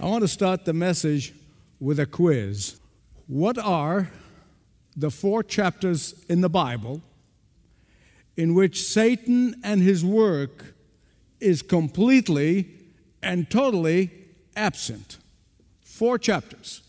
I 0.00 0.06
want 0.06 0.22
to 0.22 0.28
start 0.28 0.64
the 0.64 0.72
message 0.72 1.34
with 1.78 2.00
a 2.00 2.06
quiz. 2.06 2.80
What 3.26 3.58
are 3.58 4.10
the 4.96 5.10
four 5.10 5.42
chapters 5.42 6.24
in 6.26 6.40
the 6.40 6.48
Bible 6.48 7.02
in 8.34 8.54
which 8.54 8.82
Satan 8.82 9.60
and 9.62 9.82
his 9.82 10.02
work 10.02 10.74
is 11.38 11.60
completely 11.60 12.70
and 13.22 13.50
totally 13.50 14.10
absent? 14.56 15.18
Four 15.84 16.16
chapters. 16.18 16.80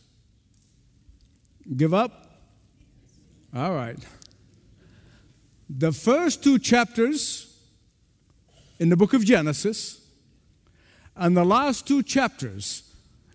Give 1.75 1.93
up? 1.93 2.39
All 3.53 3.73
right. 3.73 3.99
The 5.69 5.91
first 5.91 6.45
two 6.45 6.59
chapters 6.59 7.57
in 8.79 8.87
the 8.87 8.95
book 8.95 9.13
of 9.13 9.25
Genesis 9.25 9.99
and 11.17 11.35
the 11.35 11.43
last 11.43 11.85
two 11.85 12.03
chapters 12.03 12.87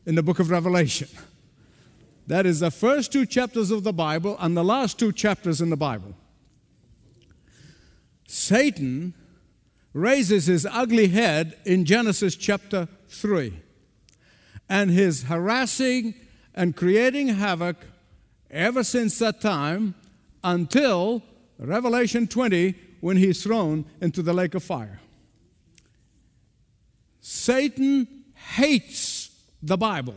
in 0.06 0.14
the 0.14 0.22
book 0.22 0.38
of 0.38 0.50
Revelation. 0.50 1.08
That 2.26 2.46
is 2.46 2.60
the 2.60 2.70
first 2.70 3.12
two 3.12 3.26
chapters 3.26 3.70
of 3.70 3.84
the 3.84 3.92
Bible 3.92 4.36
and 4.40 4.56
the 4.56 4.64
last 4.64 4.98
two 4.98 5.12
chapters 5.12 5.60
in 5.60 5.70
the 5.70 5.76
Bible. 5.76 6.14
Satan 8.26 9.14
raises 9.92 10.46
his 10.46 10.66
ugly 10.70 11.08
head 11.08 11.56
in 11.64 11.84
Genesis 11.84 12.36
chapter 12.36 12.88
3, 13.08 13.52
and 14.68 14.90
his 14.90 15.24
harassing 15.24 16.14
and 16.54 16.76
creating 16.76 17.28
havoc 17.28 17.76
ever 18.50 18.82
since 18.82 19.18
that 19.18 19.40
time 19.40 19.94
until 20.42 21.22
Revelation 21.58 22.26
20 22.26 22.74
when 23.00 23.16
he's 23.16 23.42
thrown 23.42 23.84
into 24.00 24.22
the 24.22 24.32
lake 24.32 24.54
of 24.54 24.62
fire. 24.62 25.00
Satan 27.20 28.06
hates 28.34 29.15
the 29.62 29.76
Bible, 29.76 30.16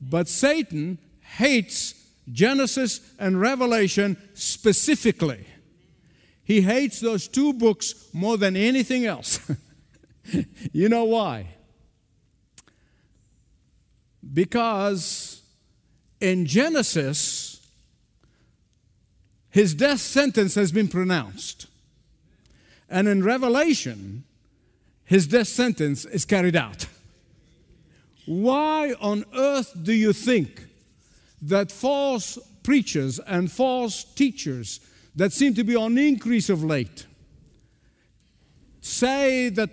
but 0.00 0.28
Satan 0.28 0.98
hates 1.20 1.94
Genesis 2.30 3.00
and 3.18 3.40
Revelation 3.40 4.16
specifically. 4.34 5.46
He 6.42 6.60
hates 6.60 7.00
those 7.00 7.26
two 7.26 7.52
books 7.52 8.08
more 8.12 8.36
than 8.36 8.56
anything 8.56 9.06
else. 9.06 9.40
you 10.72 10.88
know 10.88 11.04
why? 11.04 11.48
Because 14.32 15.42
in 16.20 16.46
Genesis, 16.46 17.66
his 19.50 19.74
death 19.74 20.00
sentence 20.00 20.54
has 20.54 20.72
been 20.72 20.88
pronounced. 20.88 21.66
And 22.88 23.08
in 23.08 23.22
Revelation, 23.22 24.24
his 25.04 25.26
death 25.26 25.48
sentence 25.48 26.04
is 26.04 26.24
carried 26.24 26.56
out. 26.56 26.86
Why 28.26 28.94
on 29.00 29.24
earth 29.34 29.72
do 29.82 29.92
you 29.92 30.12
think 30.12 30.66
that 31.42 31.70
false 31.70 32.38
preachers 32.62 33.18
and 33.18 33.50
false 33.50 34.04
teachers 34.04 34.80
that 35.14 35.32
seem 35.32 35.54
to 35.54 35.64
be 35.64 35.76
on 35.76 35.98
increase 35.98 36.48
of 36.48 36.64
late 36.64 37.06
say 38.80 39.48
that 39.50 39.70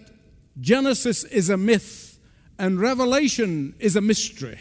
Genesis 0.60 1.24
is 1.24 1.50
a 1.50 1.58
myth 1.58 2.20
and 2.60 2.80
Revelation 2.80 3.74
is 3.80 3.96
a 3.96 4.02
mystery? 4.02 4.60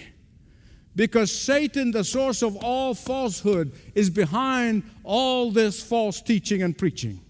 Because 0.96 1.32
Satan, 1.32 1.92
the 1.92 2.04
source 2.04 2.42
of 2.42 2.56
all 2.56 2.94
falsehood, 2.94 3.72
is 3.94 4.10
behind 4.10 4.82
all 5.04 5.50
this 5.50 5.82
false 5.82 6.20
teaching 6.20 6.62
and 6.62 6.76
preaching. 6.76 7.20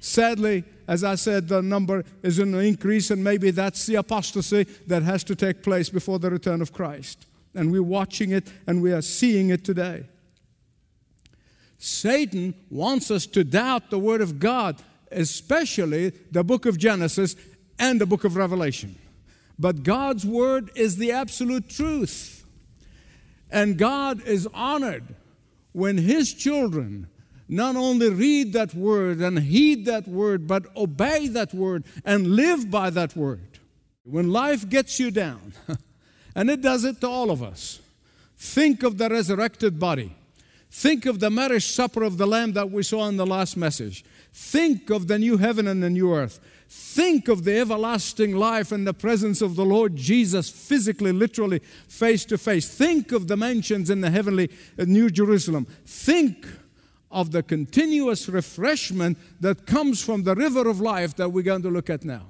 Sadly, 0.00 0.64
as 0.88 1.02
I 1.02 1.16
said, 1.16 1.48
the 1.48 1.62
number 1.62 2.04
is 2.22 2.38
in 2.38 2.54
increase, 2.54 3.10
and 3.10 3.22
maybe 3.22 3.50
that's 3.50 3.86
the 3.86 3.96
apostasy 3.96 4.64
that 4.86 5.02
has 5.02 5.24
to 5.24 5.34
take 5.34 5.62
place 5.62 5.88
before 5.88 6.18
the 6.18 6.30
return 6.30 6.62
of 6.62 6.72
Christ. 6.72 7.26
And 7.54 7.72
we're 7.72 7.82
watching 7.82 8.30
it 8.30 8.52
and 8.66 8.82
we 8.82 8.92
are 8.92 9.02
seeing 9.02 9.50
it 9.50 9.64
today. 9.64 10.06
Satan 11.78 12.54
wants 12.70 13.10
us 13.10 13.26
to 13.26 13.44
doubt 13.44 13.90
the 13.90 13.98
Word 13.98 14.20
of 14.20 14.38
God, 14.38 14.82
especially 15.10 16.10
the 16.30 16.44
book 16.44 16.66
of 16.66 16.78
Genesis 16.78 17.36
and 17.78 18.00
the 18.00 18.06
book 18.06 18.24
of 18.24 18.36
Revelation. 18.36 18.96
But 19.58 19.82
God's 19.82 20.24
Word 20.24 20.70
is 20.74 20.96
the 20.96 21.12
absolute 21.12 21.68
truth. 21.68 22.44
And 23.50 23.78
God 23.78 24.22
is 24.26 24.46
honored 24.52 25.14
when 25.72 25.98
His 25.98 26.32
children 26.32 27.08
not 27.48 27.76
only 27.76 28.10
read 28.10 28.52
that 28.54 28.74
word 28.74 29.18
and 29.20 29.38
heed 29.38 29.86
that 29.86 30.08
word, 30.08 30.46
but 30.46 30.64
obey 30.76 31.28
that 31.28 31.54
word 31.54 31.84
and 32.04 32.28
live 32.28 32.70
by 32.70 32.90
that 32.90 33.16
word. 33.16 33.58
When 34.04 34.30
life 34.30 34.68
gets 34.68 34.98
you 34.98 35.10
down, 35.10 35.52
and 36.34 36.50
it 36.50 36.60
does 36.60 36.84
it 36.84 37.00
to 37.00 37.08
all 37.08 37.30
of 37.30 37.42
us, 37.42 37.80
think 38.36 38.82
of 38.82 38.98
the 38.98 39.08
resurrected 39.08 39.78
body. 39.78 40.14
Think 40.70 41.06
of 41.06 41.20
the 41.20 41.30
marriage 41.30 41.66
supper 41.66 42.02
of 42.02 42.18
the 42.18 42.26
Lamb 42.26 42.52
that 42.52 42.70
we 42.70 42.82
saw 42.82 43.08
in 43.08 43.16
the 43.16 43.26
last 43.26 43.56
message. 43.56 44.04
Think 44.32 44.90
of 44.90 45.06
the 45.06 45.18
new 45.18 45.38
heaven 45.38 45.66
and 45.66 45.82
the 45.82 45.88
new 45.88 46.12
earth. 46.12 46.40
Think 46.68 47.28
of 47.28 47.44
the 47.44 47.58
everlasting 47.58 48.36
life 48.36 48.72
and 48.72 48.86
the 48.86 48.92
presence 48.92 49.40
of 49.40 49.54
the 49.54 49.64
Lord 49.64 49.94
Jesus 49.94 50.50
physically, 50.50 51.12
literally, 51.12 51.60
face 51.88 52.24
to 52.26 52.36
face. 52.36 52.68
Think 52.68 53.12
of 53.12 53.28
the 53.28 53.36
mansions 53.36 53.88
in 53.88 54.00
the 54.00 54.10
heavenly 54.10 54.50
uh, 54.78 54.84
New 54.84 55.08
Jerusalem. 55.08 55.66
Think 55.86 56.46
of 57.16 57.32
the 57.32 57.42
continuous 57.42 58.28
refreshment 58.28 59.16
that 59.40 59.64
comes 59.64 60.04
from 60.04 60.24
the 60.24 60.34
river 60.34 60.68
of 60.68 60.82
life 60.82 61.16
that 61.16 61.30
we're 61.30 61.42
going 61.42 61.62
to 61.62 61.70
look 61.70 61.88
at 61.88 62.04
now. 62.04 62.26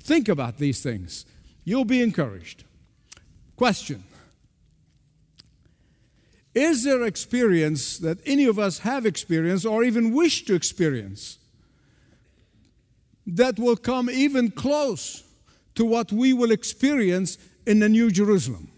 Think 0.00 0.28
about 0.28 0.58
these 0.58 0.82
things. 0.82 1.24
You'll 1.62 1.84
be 1.84 2.02
encouraged. 2.02 2.64
Question 3.54 4.02
Is 6.56 6.82
there 6.82 7.04
experience 7.04 7.98
that 7.98 8.18
any 8.26 8.46
of 8.46 8.58
us 8.58 8.80
have 8.80 9.06
experienced 9.06 9.64
or 9.64 9.84
even 9.84 10.12
wish 10.12 10.44
to 10.46 10.54
experience 10.54 11.38
that 13.24 13.60
will 13.60 13.76
come 13.76 14.10
even 14.10 14.50
close 14.50 15.22
to 15.76 15.84
what 15.84 16.10
we 16.10 16.32
will 16.32 16.50
experience 16.50 17.38
in 17.64 17.78
the 17.78 17.88
New 17.88 18.10
Jerusalem? 18.10 18.72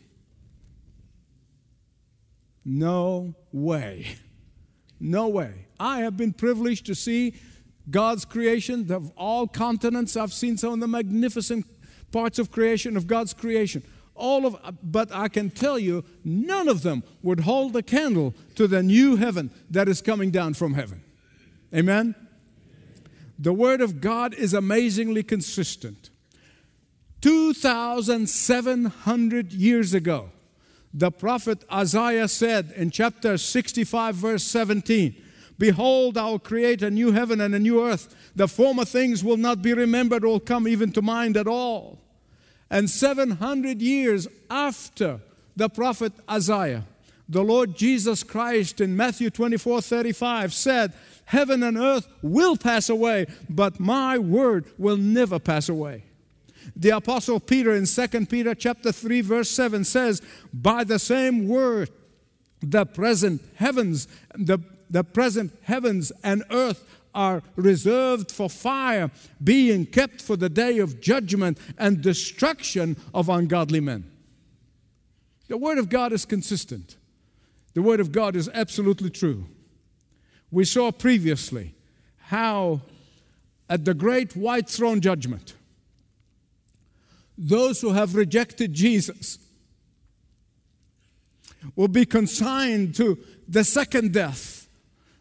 No 2.66 3.34
way. 3.50 4.18
No 5.02 5.26
way. 5.26 5.66
I 5.80 6.02
have 6.02 6.16
been 6.16 6.32
privileged 6.32 6.86
to 6.86 6.94
see 6.94 7.34
God's 7.90 8.24
creation 8.24 8.92
of 8.92 9.10
all 9.16 9.48
continents. 9.48 10.16
I've 10.16 10.32
seen 10.32 10.56
some 10.56 10.74
of 10.74 10.80
the 10.80 10.86
magnificent 10.86 11.66
parts 12.12 12.38
of 12.38 12.52
creation, 12.52 12.96
of 12.96 13.08
God's 13.08 13.34
creation. 13.34 13.82
All 14.14 14.46
of, 14.46 14.56
but 14.80 15.10
I 15.12 15.26
can 15.26 15.50
tell 15.50 15.76
you, 15.76 16.04
none 16.24 16.68
of 16.68 16.82
them 16.82 17.02
would 17.20 17.40
hold 17.40 17.74
a 17.74 17.82
candle 17.82 18.32
to 18.54 18.68
the 18.68 18.80
new 18.80 19.16
heaven 19.16 19.50
that 19.68 19.88
is 19.88 20.00
coming 20.00 20.30
down 20.30 20.54
from 20.54 20.74
heaven. 20.74 21.02
Amen? 21.74 22.14
The 23.40 23.52
Word 23.52 23.80
of 23.80 24.00
God 24.00 24.34
is 24.34 24.54
amazingly 24.54 25.24
consistent. 25.24 26.10
2,700 27.22 29.52
years 29.52 29.94
ago, 29.94 30.30
the 30.94 31.10
prophet 31.10 31.64
Isaiah 31.72 32.28
said 32.28 32.72
in 32.76 32.90
chapter 32.90 33.38
65, 33.38 34.14
verse 34.14 34.44
17, 34.44 35.16
Behold, 35.58 36.18
I 36.18 36.26
will 36.26 36.38
create 36.38 36.82
a 36.82 36.90
new 36.90 37.12
heaven 37.12 37.40
and 37.40 37.54
a 37.54 37.58
new 37.58 37.84
earth. 37.84 38.14
The 38.34 38.48
former 38.48 38.84
things 38.84 39.22
will 39.22 39.36
not 39.36 39.62
be 39.62 39.72
remembered 39.72 40.24
or 40.24 40.40
come 40.40 40.66
even 40.66 40.92
to 40.92 41.02
mind 41.02 41.36
at 41.36 41.46
all. 41.46 41.98
And 42.70 42.90
700 42.90 43.80
years 43.80 44.26
after 44.50 45.20
the 45.56 45.68
prophet 45.68 46.12
Isaiah, 46.28 46.84
the 47.28 47.44
Lord 47.44 47.76
Jesus 47.76 48.22
Christ 48.22 48.80
in 48.80 48.96
Matthew 48.96 49.30
24 49.30 49.82
35 49.82 50.52
said, 50.52 50.92
Heaven 51.26 51.62
and 51.62 51.78
earth 51.78 52.08
will 52.20 52.56
pass 52.56 52.88
away, 52.88 53.26
but 53.48 53.78
my 53.78 54.18
word 54.18 54.66
will 54.78 54.96
never 54.96 55.38
pass 55.38 55.68
away. 55.68 56.04
The 56.76 56.90
apostle 56.90 57.40
Peter 57.40 57.74
in 57.74 57.86
2 57.86 58.26
Peter 58.26 58.54
chapter 58.54 58.92
3 58.92 59.20
verse 59.20 59.50
7 59.50 59.84
says, 59.84 60.22
"By 60.52 60.84
the 60.84 60.98
same 60.98 61.48
word 61.48 61.90
the 62.60 62.86
present 62.86 63.42
heavens 63.56 64.08
the, 64.34 64.58
the 64.88 65.04
present 65.04 65.52
heavens 65.62 66.12
and 66.22 66.44
earth 66.50 66.84
are 67.14 67.42
reserved 67.56 68.32
for 68.32 68.48
fire, 68.48 69.10
being 69.42 69.84
kept 69.84 70.22
for 70.22 70.36
the 70.36 70.48
day 70.48 70.78
of 70.78 71.00
judgment 71.00 71.58
and 71.76 72.00
destruction 72.02 72.96
of 73.12 73.28
ungodly 73.28 73.80
men." 73.80 74.04
The 75.48 75.56
word 75.56 75.78
of 75.78 75.88
God 75.88 76.12
is 76.12 76.24
consistent. 76.24 76.96
The 77.74 77.82
word 77.82 78.00
of 78.00 78.12
God 78.12 78.36
is 78.36 78.48
absolutely 78.54 79.10
true. 79.10 79.46
We 80.50 80.64
saw 80.64 80.92
previously 80.92 81.74
how 82.16 82.82
at 83.68 83.84
the 83.84 83.94
great 83.94 84.36
white 84.36 84.68
throne 84.68 85.00
judgment 85.00 85.54
those 87.42 87.80
who 87.80 87.90
have 87.90 88.14
rejected 88.14 88.72
Jesus 88.72 89.38
will 91.74 91.88
be 91.88 92.06
consigned 92.06 92.94
to 92.94 93.18
the 93.48 93.64
second 93.64 94.12
death, 94.12 94.68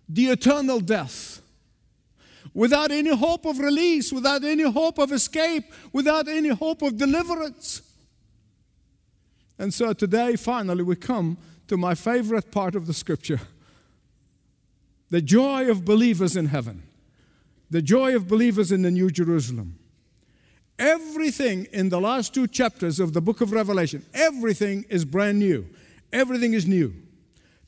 the 0.08 0.28
eternal 0.28 0.80
death, 0.80 1.42
without 2.54 2.92
any 2.92 3.16
hope 3.16 3.46
of 3.46 3.60
release, 3.60 4.12
without 4.12 4.44
any 4.44 4.64
hope 4.64 5.00
of 5.00 5.12
escape, 5.12 5.64
without 5.92 6.28
any 6.28 6.50
hope 6.50 6.84
of 6.84 6.98
deliverance. 6.98 7.82
And 9.58 9.74
so 9.74 9.94
today, 9.94 10.36
finally, 10.36 10.84
we 10.84 10.96
come 10.96 11.38
to 11.68 11.78
my 11.78 11.96
favorite 11.96 12.52
part 12.52 12.76
of 12.76 12.86
the 12.86 12.94
scripture 12.94 13.42
the 15.10 15.22
joy 15.22 15.70
of 15.70 15.84
believers 15.84 16.38
in 16.38 16.46
heaven, 16.48 16.84
the 17.70 17.82
joy 17.82 18.16
of 18.16 18.30
believers 18.30 18.72
in 18.72 18.82
the 18.82 18.92
New 18.92 19.10
Jerusalem. 19.10 19.78
Everything 20.82 21.68
in 21.72 21.90
the 21.90 22.02
last 22.02 22.34
two 22.34 22.48
chapters 22.48 23.00
of 23.00 23.14
the 23.14 23.22
book 23.22 23.40
of 23.40 23.52
Revelation, 23.52 24.04
everything 24.16 24.84
is 24.90 25.06
brand 25.06 25.38
new. 25.38 25.68
Everything 26.12 26.54
is 26.56 26.66
new. 26.66 26.92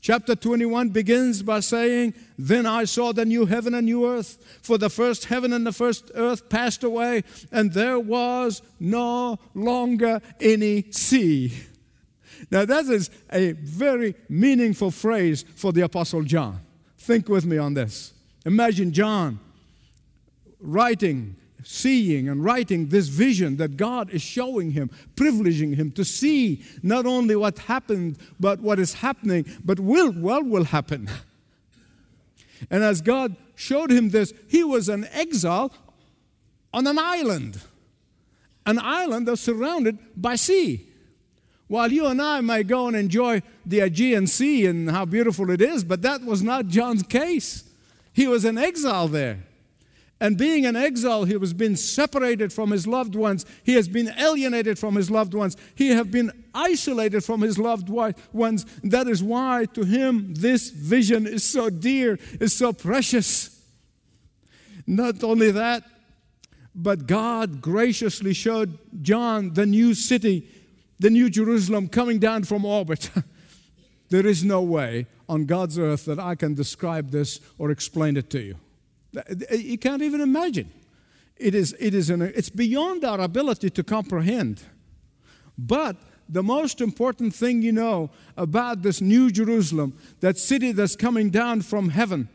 Chapter 0.02 0.36
21 0.36 0.90
begins 0.90 1.44
by 1.44 1.60
saying, 1.60 2.16
Then 2.40 2.66
I 2.66 2.86
saw 2.86 3.14
the 3.14 3.24
new 3.24 3.46
heaven 3.46 3.76
and 3.76 3.86
new 3.86 4.10
earth, 4.10 4.60
for 4.64 4.80
the 4.80 4.90
first 4.90 5.26
heaven 5.26 5.54
and 5.54 5.64
the 5.64 5.72
first 5.72 6.10
earth 6.16 6.50
passed 6.50 6.84
away, 6.84 7.24
and 7.52 7.72
there 7.72 8.00
was 8.00 8.64
no 8.80 9.38
longer 9.54 10.20
any 10.40 10.92
sea. 10.92 11.54
Now, 12.50 12.66
that 12.66 12.86
is 12.86 13.12
a 13.32 13.52
very 13.52 14.16
meaningful 14.28 14.90
phrase 14.90 15.46
for 15.56 15.72
the 15.72 15.82
Apostle 15.82 16.24
John. 16.24 16.62
Think 16.98 17.30
with 17.30 17.46
me 17.46 17.60
on 17.60 17.76
this. 17.76 18.12
Imagine 18.44 18.92
John 18.92 19.40
writing, 20.60 21.36
seeing, 21.64 22.30
and 22.30 22.44
writing 22.44 22.90
this 22.90 23.08
vision 23.08 23.58
that 23.58 23.78
God 23.78 24.10
is 24.12 24.22
showing 24.22 24.72
him, 24.72 24.90
privileging 25.16 25.76
him 25.76 25.92
to 25.94 26.06
see 26.06 26.64
not 26.82 27.06
only 27.06 27.36
what 27.36 27.58
happened, 27.60 28.18
but 28.40 28.60
what 28.60 28.80
is 28.80 28.96
happening, 28.96 29.46
but 29.64 29.80
will, 29.80 30.12
what 30.12 30.46
will 30.46 30.66
happen. 30.66 31.10
And 32.70 32.84
as 32.84 33.02
God 33.02 33.36
showed 33.56 33.92
him 33.92 34.10
this, 34.10 34.34
he 34.48 34.64
was 34.64 34.90
an 34.90 35.08
exile 35.12 35.72
on 36.74 36.88
an 36.88 36.98
island, 36.98 37.62
an 38.66 38.80
island 38.80 39.28
that's 39.28 39.42
surrounded 39.42 39.98
by 40.16 40.36
sea. 40.36 40.88
While 41.68 41.92
you 41.92 42.06
and 42.08 42.22
I 42.22 42.42
may 42.42 42.64
go 42.64 42.88
and 42.88 42.96
enjoy 42.96 43.42
the 43.66 43.80
Aegean 43.80 44.28
Sea 44.28 44.66
and 44.66 44.92
how 44.92 45.06
beautiful 45.06 45.50
it 45.50 45.62
is, 45.62 45.84
but 45.84 46.02
that 46.02 46.22
was 46.22 46.44
not 46.44 46.68
John's 46.68 47.04
case. 47.04 47.64
He 48.12 48.28
was 48.28 48.46
an 48.46 48.58
exile 48.58 49.08
there. 49.08 49.44
And 50.24 50.38
being 50.38 50.66
an 50.66 50.78
exile, 50.78 51.26
he 51.26 51.36
was 51.36 51.52
being 51.52 51.76
separated 51.76 52.54
from 52.54 52.72
his 52.72 52.88
loved 52.88 53.14
ones. 53.14 53.46
He 53.62 53.74
has 53.74 53.90
been 53.90 54.08
alienated 54.18 54.80
from 54.80 54.96
his 54.96 55.12
loved 55.12 55.34
ones. 55.34 55.58
He 55.76 55.90
have 55.90 56.12
been 56.12 56.32
isolated 56.56 57.26
from 57.26 57.42
his 57.42 57.60
loved 57.60 57.90
ones. 57.90 58.66
That 58.86 59.10
is 59.10 59.22
why 59.22 59.66
to 59.74 59.84
him 59.84 60.34
this 60.34 60.70
vision 60.70 61.28
is 61.28 61.44
so 61.44 61.70
dear, 61.70 62.18
is 62.40 62.56
so 62.56 62.72
precious. 62.72 63.62
Not 64.88 65.22
only 65.26 65.52
that, 65.52 65.84
but 66.74 67.06
God 67.06 67.62
graciously 67.62 68.34
showed 68.34 68.80
John 69.02 69.56
the 69.56 69.66
new 69.66 69.94
city 69.94 70.48
the 71.00 71.10
New 71.10 71.30
Jerusalem 71.30 71.90
coming 71.90 72.20
down 72.20 72.46
from 72.46 72.64
orbit. 72.64 73.10
there 74.10 74.26
is 74.26 74.46
no 74.46 74.62
way 74.62 75.08
on 75.28 75.44
God's 75.44 75.78
earth 75.78 76.06
that 76.06 76.18
I 76.18 76.36
can 76.36 76.54
describe 76.54 77.12
this 77.12 77.42
or 77.58 77.72
explain 77.72 78.16
it 78.16 78.30
to 78.30 78.40
you. 78.40 78.56
You 79.52 79.78
can't 79.78 80.02
even 80.02 80.22
imagine. 80.22 80.72
It 81.38 81.56
is, 81.56 81.76
it 81.80 81.94
is 81.94 82.10
an, 82.10 82.22
it's 82.22 82.50
beyond 82.50 83.04
our 83.04 83.20
ability 83.20 83.70
to 83.72 83.84
comprehend. 83.84 84.64
But 85.58 85.98
the 86.30 86.44
most 86.44 86.82
important 86.82 87.36
thing 87.36 87.62
you 87.62 87.72
know 87.72 88.10
about 88.38 88.82
this 88.82 89.02
New 89.02 89.30
Jerusalem, 89.32 89.98
that 90.22 90.38
city 90.38 90.72
that's 90.72 90.96
coming 90.96 91.30
down 91.30 91.62
from 91.62 91.90
heaven, 91.90 92.30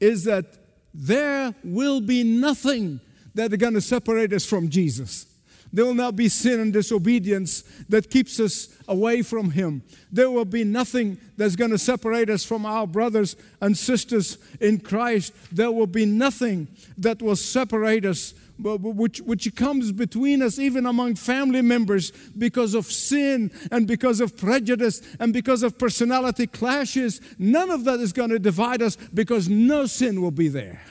is 0.00 0.24
that 0.24 0.58
there 0.92 1.54
will 1.62 2.00
be 2.00 2.22
nothing 2.22 3.00
that 3.34 3.52
is 3.52 3.58
going 3.58 3.74
to 3.74 3.80
separate 3.80 4.32
us 4.32 4.44
from 4.44 4.68
Jesus. 4.68 5.26
There 5.72 5.86
will 5.86 5.94
not 5.94 6.16
be 6.16 6.28
sin 6.28 6.60
and 6.60 6.72
disobedience 6.72 7.62
that 7.88 8.10
keeps 8.10 8.38
us 8.38 8.68
away 8.86 9.22
from 9.22 9.52
Him. 9.52 9.82
There 10.10 10.30
will 10.30 10.44
be 10.44 10.64
nothing 10.64 11.18
that's 11.38 11.56
going 11.56 11.70
to 11.70 11.78
separate 11.78 12.28
us 12.28 12.44
from 12.44 12.66
our 12.66 12.86
brothers 12.86 13.36
and 13.60 13.76
sisters 13.76 14.36
in 14.60 14.80
Christ. 14.80 15.32
There 15.50 15.72
will 15.72 15.86
be 15.86 16.04
nothing 16.04 16.68
that 16.98 17.22
will 17.22 17.36
separate 17.36 18.04
us, 18.04 18.34
which, 18.58 19.22
which 19.22 19.54
comes 19.56 19.92
between 19.92 20.42
us, 20.42 20.58
even 20.58 20.84
among 20.84 21.14
family 21.14 21.62
members, 21.62 22.10
because 22.36 22.74
of 22.74 22.84
sin 22.84 23.50
and 23.70 23.86
because 23.86 24.20
of 24.20 24.36
prejudice 24.36 25.00
and 25.18 25.32
because 25.32 25.62
of 25.62 25.78
personality 25.78 26.46
clashes. 26.46 27.22
None 27.38 27.70
of 27.70 27.84
that 27.84 27.98
is 28.00 28.12
going 28.12 28.30
to 28.30 28.38
divide 28.38 28.82
us 28.82 28.96
because 28.96 29.48
no 29.48 29.86
sin 29.86 30.20
will 30.20 30.30
be 30.30 30.48
there. 30.48 30.82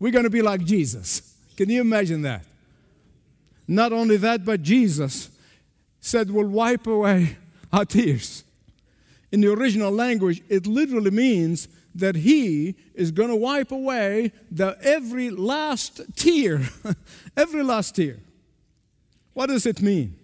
We're 0.00 0.10
going 0.10 0.24
to 0.24 0.30
be 0.30 0.42
like 0.42 0.64
Jesus. 0.64 1.36
Can 1.56 1.70
you 1.70 1.80
imagine 1.80 2.22
that? 2.22 2.44
Not 3.66 3.92
only 3.92 4.16
that, 4.18 4.44
but 4.44 4.62
Jesus 4.62 5.30
said, 6.00 6.30
will 6.30 6.46
wipe 6.46 6.86
away 6.86 7.38
our 7.72 7.84
tears. 7.84 8.44
In 9.32 9.40
the 9.40 9.52
original 9.52 9.90
language, 9.90 10.42
it 10.48 10.66
literally 10.66 11.10
means 11.10 11.68
that 11.94 12.16
He 12.16 12.76
is 12.94 13.10
going 13.10 13.30
to 13.30 13.36
wipe 13.36 13.72
away 13.72 14.32
the 14.50 14.76
every 14.82 15.30
last 15.30 16.02
tear, 16.14 16.68
every 17.36 17.62
last 17.62 17.96
tear. 17.96 18.18
What 19.32 19.46
does 19.46 19.66
it 19.66 19.80
mean? 19.80 20.16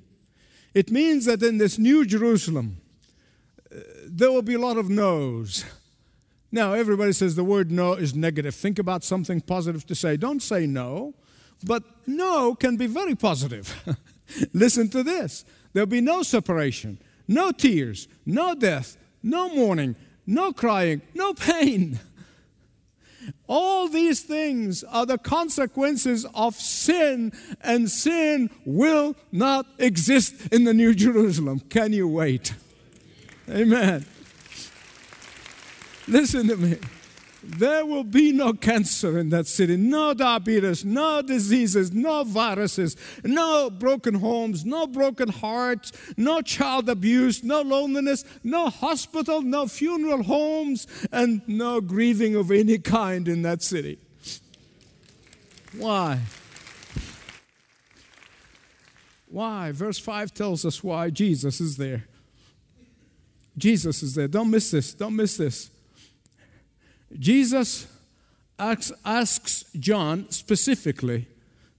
It 0.75 0.91
means 0.91 1.25
that 1.25 1.43
in 1.43 1.59
this 1.59 1.79
new 1.79 2.05
Jerusalem, 2.05 2.77
uh, 3.75 3.79
there 4.07 4.31
will 4.31 4.43
be 4.43 4.55
a 4.55 4.61
lot 4.61 4.77
of 4.77 4.89
no's. 4.89 5.65
Now, 6.53 6.75
everybody 6.75 7.13
says 7.13 7.37
the 7.37 7.45
word 7.45 7.71
no 7.71 7.95
is 7.95 8.15
negative. 8.15 8.55
Think 8.55 8.79
about 8.79 9.05
something 9.05 9.41
positive 9.41 9.87
to 9.87 9.95
say. 9.95 10.17
Don't 10.17 10.43
say 10.43 10.67
no. 10.67 11.15
But 11.65 11.83
no 12.07 12.55
can 12.55 12.77
be 12.77 12.87
very 12.87 13.15
positive. 13.15 13.75
Listen 14.53 14.89
to 14.91 15.03
this 15.03 15.45
there'll 15.73 15.87
be 15.87 16.01
no 16.01 16.23
separation, 16.23 16.99
no 17.29 17.53
tears, 17.53 18.09
no 18.27 18.55
death, 18.55 18.97
no 19.23 19.55
mourning, 19.55 19.97
no 20.27 20.53
crying, 20.53 21.03
no 21.15 21.35
pain. 21.35 22.01
All 23.47 23.89
these 23.89 24.23
things 24.23 24.83
are 24.85 25.05
the 25.05 25.19
consequences 25.19 26.25
of 26.35 26.55
sin, 26.55 27.33
and 27.61 27.91
sin 27.91 28.51
will 28.65 29.15
not 29.31 29.67
exist 29.79 30.49
in 30.53 30.65
the 30.65 30.73
New 30.73 30.95
Jerusalem. 30.95 31.61
Can 31.61 31.93
you 31.93 32.09
wait? 32.09 32.55
Amen. 33.49 34.07
Listen 36.09 36.49
to 36.49 36.57
me. 36.57 36.79
There 37.43 37.87
will 37.87 38.05
be 38.05 38.33
no 38.33 38.53
cancer 38.53 39.19
in 39.19 39.31
that 39.31 39.47
city, 39.47 39.77
no 39.77 40.13
diabetes, 40.13 40.85
no 40.85 41.23
diseases, 41.23 41.91
no 41.91 42.23
viruses, 42.23 42.97
no 43.25 43.71
broken 43.71 44.15
homes, 44.15 44.67
no 44.67 44.87
broken 44.87 45.31
hearts, 45.31 45.93
no 46.19 46.43
child 46.43 46.91
abuse, 46.91 47.43
no 47.43 47.63
loneliness, 47.63 48.25
no 48.45 48.69
hospital, 48.69 49.41
no 49.41 49.67
funeral 49.67 50.23
homes, 50.23 50.87
and 51.13 51.41
no 51.49 51.81
grieving 51.81 52.37
of 52.37 52.51
any 52.51 52.79
kind 52.79 53.27
in 53.27 53.41
that 53.43 53.63
city. 53.63 53.99
Why? 55.79 56.21
Why? 59.29 59.73
Verse 59.73 59.99
5 59.99 60.35
tells 60.35 60.67
us 60.67 60.85
why 60.85 61.09
Jesus 61.09 61.61
is 61.61 61.79
there. 61.79 62.05
Jesus 63.57 64.03
is 64.03 64.15
there. 64.15 64.29
Don't 64.29 64.51
miss 64.51 64.71
this. 64.71 64.93
Don't 64.93 65.17
miss 65.17 65.37
this. 65.39 65.71
Jesus 67.19 67.87
asks, 68.59 68.93
asks 69.05 69.65
John 69.79 70.31
specifically 70.31 71.27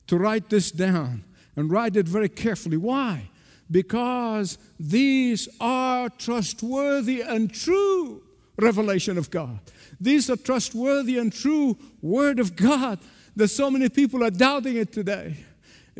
to 0.07 0.17
write 0.17 0.50
this 0.50 0.71
down 0.71 1.23
and 1.55 1.71
write 1.71 1.95
it 1.95 2.07
very 2.07 2.29
carefully. 2.29 2.77
Why? 2.77 3.29
Because 3.69 4.57
these 4.79 5.47
are 5.59 6.09
trustworthy 6.09 7.21
and 7.21 7.53
true 7.53 8.21
revelation 8.57 9.17
of 9.17 9.31
God. 9.31 9.59
These 10.00 10.29
are 10.29 10.35
trustworthy 10.35 11.17
and 11.17 11.31
true 11.31 11.77
word 12.01 12.39
of 12.39 12.55
God 12.55 13.00
that 13.35 13.47
so 13.47 13.71
many 13.71 13.88
people 13.88 14.23
are 14.23 14.31
doubting 14.31 14.77
it 14.77 14.91
today. 14.91 15.38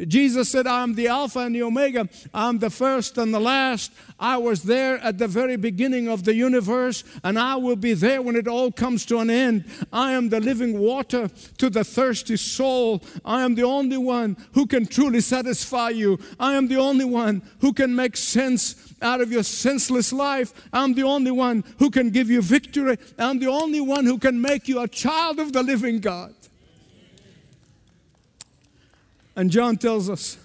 Jesus 0.08 0.50
said, 0.50 0.68
I'm 0.68 0.96
the 0.96 1.10
Alpha 1.10 1.40
and 1.40 1.54
the 1.54 1.64
Omega. 1.64 2.08
I'm 2.34 2.60
the 2.60 2.70
first 2.70 3.18
and 3.18 3.34
the 3.34 3.42
last. 3.42 3.92
I 4.18 4.38
was 4.38 4.64
there 4.64 4.98
at 5.00 5.18
the 5.18 5.28
very 5.28 5.58
beginning 5.58 6.08
of 6.08 6.24
the 6.24 6.34
universe, 6.34 7.04
and 7.26 7.38
I 7.38 7.58
will 7.58 7.76
be 7.76 7.94
there 7.94 8.22
when 8.22 8.38
it 8.38 8.48
all 8.48 8.72
comes 8.72 9.06
to 9.08 9.20
an 9.20 9.30
end. 9.30 9.66
I 9.92 10.14
am 10.14 10.30
the 10.30 10.40
living 10.40 10.80
water 10.80 11.30
to 11.58 11.70
the 11.70 11.84
thirsty 11.84 12.38
soul. 12.38 13.04
I 13.26 13.44
am 13.44 13.56
the 13.56 13.64
only 13.64 13.98
one 13.98 14.38
who 14.54 14.66
can 14.66 14.86
truly 14.86 15.20
satisfy 15.20 15.90
you. 15.90 16.20
I 16.40 16.54
am 16.54 16.70
the 16.70 16.78
only 16.78 17.06
one 17.06 17.42
who 17.60 17.74
can 17.74 17.94
make 17.94 18.16
sense 18.16 18.94
out 19.02 19.20
of 19.20 19.32
your 19.32 19.44
senseless 19.44 20.14
life. 20.14 20.54
I'm 20.72 20.94
the 20.94 21.04
only 21.04 21.32
one 21.32 21.66
who 21.80 21.90
can 21.90 22.12
give 22.12 22.30
you 22.30 22.42
victory. 22.42 22.98
I'm 23.20 23.40
the 23.40 23.50
only 23.50 23.82
one 23.82 24.06
who 24.06 24.20
can 24.20 24.42
make 24.42 24.70
you 24.70 24.80
a 24.80 24.88
child 24.88 25.40
of 25.40 25.52
the 25.52 25.64
living 25.64 26.00
God. 26.00 26.34
And 29.42 29.50
John 29.50 29.76
tells 29.76 30.08
us 30.08 30.38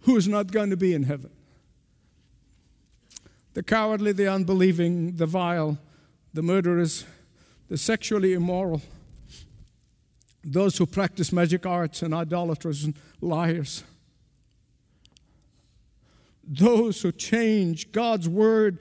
who 0.00 0.16
is 0.16 0.26
not 0.26 0.50
going 0.50 0.70
to 0.70 0.78
be 0.78 0.94
in 0.94 1.02
heaven 1.02 1.30
the 3.52 3.62
cowardly, 3.62 4.12
the 4.12 4.32
unbelieving, 4.32 5.16
the 5.16 5.26
vile, 5.26 5.76
the 6.32 6.40
murderers, 6.40 7.04
the 7.68 7.76
sexually 7.76 8.32
immoral, 8.32 8.80
those 10.42 10.78
who 10.78 10.86
practice 10.86 11.34
magic 11.34 11.66
arts 11.66 12.00
and 12.00 12.14
idolaters 12.14 12.82
and 12.84 12.94
liars. 13.20 13.84
those 16.44 17.02
who 17.02 17.12
change 17.12 17.92
God's 17.92 18.26
word, 18.26 18.78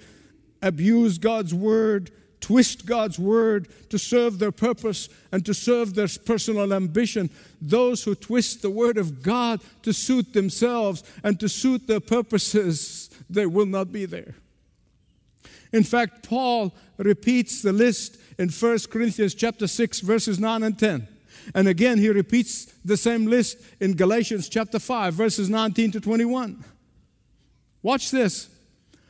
abuse 0.61 1.17
God's 1.17 1.53
word, 1.53 2.11
twist 2.41 2.85
God's 2.85 3.17
word 3.17 3.67
to 3.89 3.97
serve 3.97 4.39
their 4.39 4.51
purpose 4.51 5.07
and 5.31 5.45
to 5.45 5.53
serve 5.53 5.95
their 5.95 6.07
personal 6.25 6.73
ambition. 6.73 7.29
Those 7.61 8.03
who 8.03 8.15
twist 8.15 8.61
the 8.61 8.69
word 8.69 8.97
of 8.97 9.23
God 9.23 9.61
to 9.83 9.93
suit 9.93 10.33
themselves 10.33 11.03
and 11.23 11.39
to 11.39 11.47
suit 11.47 11.87
their 11.87 11.99
purposes, 11.99 13.09
they 13.29 13.45
will 13.45 13.67
not 13.67 13.91
be 13.91 14.05
there. 14.05 14.35
In 15.71 15.83
fact, 15.83 16.27
Paul 16.27 16.73
repeats 16.97 17.61
the 17.61 17.71
list 17.71 18.17
in 18.37 18.49
1 18.49 18.79
Corinthians 18.89 19.33
chapter 19.33 19.67
6 19.67 20.01
verses 20.01 20.39
9 20.39 20.63
and 20.63 20.77
10. 20.77 21.07
And 21.55 21.67
again 21.67 21.97
he 21.97 22.09
repeats 22.09 22.65
the 22.83 22.97
same 22.97 23.25
list 23.25 23.57
in 23.79 23.95
Galatians 23.95 24.49
chapter 24.49 24.79
5 24.79 25.13
verses 25.13 25.49
19 25.49 25.91
to 25.91 26.01
21. 26.01 26.63
Watch 27.83 28.11
this. 28.11 28.49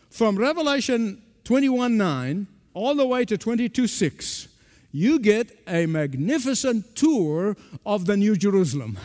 From 0.10 0.38
Revelation 0.38 1.22
21 1.46 1.98
9 1.98 2.48
all 2.74 2.96
the 2.96 3.06
way 3.06 3.26
to 3.26 3.38
22 3.38 3.88
6, 3.88 4.48
you 4.92 5.20
get 5.20 5.58
a 5.68 5.86
magnificent 5.86 6.96
tour 6.96 7.56
of 7.86 8.06
the 8.06 8.18
New 8.18 8.36
Jerusalem. 8.36 8.98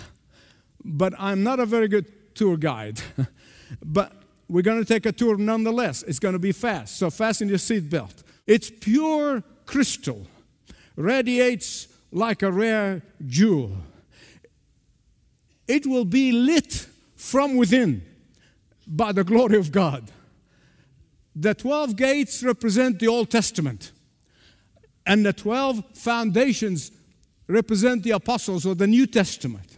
But 0.84 1.14
I'm 1.18 1.42
not 1.42 1.60
a 1.60 1.66
very 1.66 1.88
good 1.88 2.34
tour 2.34 2.56
guide. 2.56 3.00
but 3.84 4.12
we're 4.48 4.62
going 4.62 4.78
to 4.78 4.84
take 4.84 5.06
a 5.06 5.12
tour 5.12 5.36
nonetheless. 5.36 6.02
It's 6.04 6.18
going 6.18 6.34
to 6.34 6.38
be 6.38 6.52
fast, 6.52 6.96
so 6.96 7.10
fasten 7.10 7.48
your 7.48 7.58
seatbelt. 7.58 8.22
It's 8.46 8.70
pure 8.70 9.42
crystal, 9.64 10.26
radiates 10.94 11.88
like 12.12 12.42
a 12.42 12.52
rare 12.52 13.02
jewel. 13.26 13.72
It 15.66 15.86
will 15.86 16.04
be 16.04 16.30
lit 16.30 16.86
from 17.16 17.56
within 17.56 18.02
by 18.86 19.12
the 19.12 19.24
glory 19.24 19.58
of 19.58 19.72
God. 19.72 20.10
The 21.38 21.52
12 21.52 21.96
gates 21.96 22.42
represent 22.42 22.98
the 22.98 23.08
Old 23.08 23.30
Testament, 23.30 23.92
and 25.04 25.24
the 25.24 25.34
12 25.34 25.84
foundations 25.92 26.90
represent 27.46 28.02
the 28.02 28.12
apostles 28.12 28.64
or 28.64 28.74
the 28.74 28.86
New 28.86 29.06
Testament. 29.06 29.76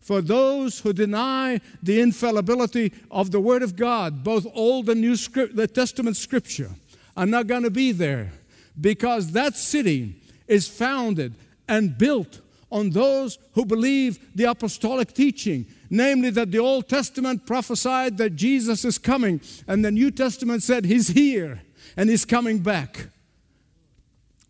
For 0.00 0.20
those 0.20 0.80
who 0.80 0.92
deny 0.92 1.62
the 1.82 2.00
infallibility 2.00 2.92
of 3.10 3.30
the 3.30 3.40
Word 3.40 3.62
of 3.62 3.74
God, 3.74 4.22
both 4.22 4.46
Old 4.52 4.90
and 4.90 5.00
New 5.00 5.16
script, 5.16 5.56
the 5.56 5.66
Testament 5.66 6.16
Scripture, 6.16 6.70
are 7.16 7.24
not 7.24 7.46
going 7.46 7.62
to 7.62 7.70
be 7.70 7.92
there 7.92 8.30
because 8.78 9.32
that 9.32 9.56
city 9.56 10.20
is 10.46 10.68
founded 10.68 11.34
and 11.68 11.96
built 11.96 12.40
on 12.72 12.90
those 12.90 13.38
who 13.52 13.64
believe 13.64 14.18
the 14.34 14.44
apostolic 14.44 15.12
teaching, 15.12 15.66
namely 15.90 16.30
that 16.30 16.50
the 16.50 16.58
Old 16.58 16.88
Testament 16.88 17.46
prophesied 17.46 18.18
that 18.18 18.34
Jesus 18.34 18.84
is 18.84 18.98
coming, 18.98 19.40
and 19.68 19.84
the 19.84 19.92
New 19.92 20.10
Testament 20.10 20.62
said 20.62 20.86
he's 20.86 21.08
here 21.08 21.62
and 21.96 22.08
he's 22.08 22.24
coming 22.24 22.60
back. 22.60 23.08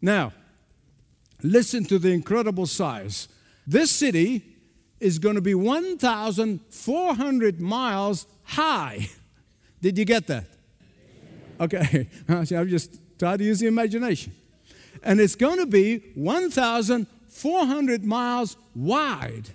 Now, 0.01 0.33
listen 1.43 1.85
to 1.87 1.99
the 1.99 2.13
incredible 2.13 2.67
size. 2.67 3.29
This 3.67 3.91
city 3.91 4.45
is 5.01 5.19
going 5.19 5.35
to 5.35 5.41
be 5.41 5.55
1,400 5.55 7.61
miles 7.61 8.27
high. 8.45 9.09
Did 9.83 9.99
you 9.99 10.05
get 10.05 10.29
that? 10.29 10.45
Okay, 11.61 12.09
I'm 12.29 12.69
just 12.69 13.01
trying 13.19 13.39
to 13.39 13.45
use 13.45 13.59
the 13.59 13.67
imagination. 13.67 14.33
And 15.03 15.21
it's 15.21 15.35
going 15.35 15.59
to 15.59 15.67
be 15.67 15.99
1,400 16.15 17.07
miles 18.05 18.57
wide. 18.75 19.51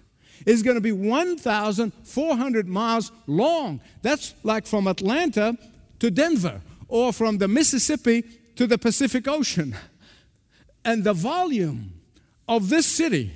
is 0.45 0.63
going 0.63 0.75
to 0.75 0.81
be 0.81 0.91
1,400 0.91 2.67
miles 2.67 3.11
long. 3.25 3.81
That's 4.01 4.33
like 4.43 4.65
from 4.65 4.87
Atlanta 4.87 5.57
to 5.99 6.11
Denver 6.11 6.61
or 6.87 7.11
from 7.11 7.37
the 7.37 7.47
Mississippi 7.47 8.23
to 8.55 8.67
the 8.67 8.77
Pacific 8.77 9.27
Ocean. 9.27 9.75
And 10.85 11.03
the 11.03 11.13
volume 11.13 11.93
of 12.47 12.69
this 12.69 12.85
city 12.85 13.33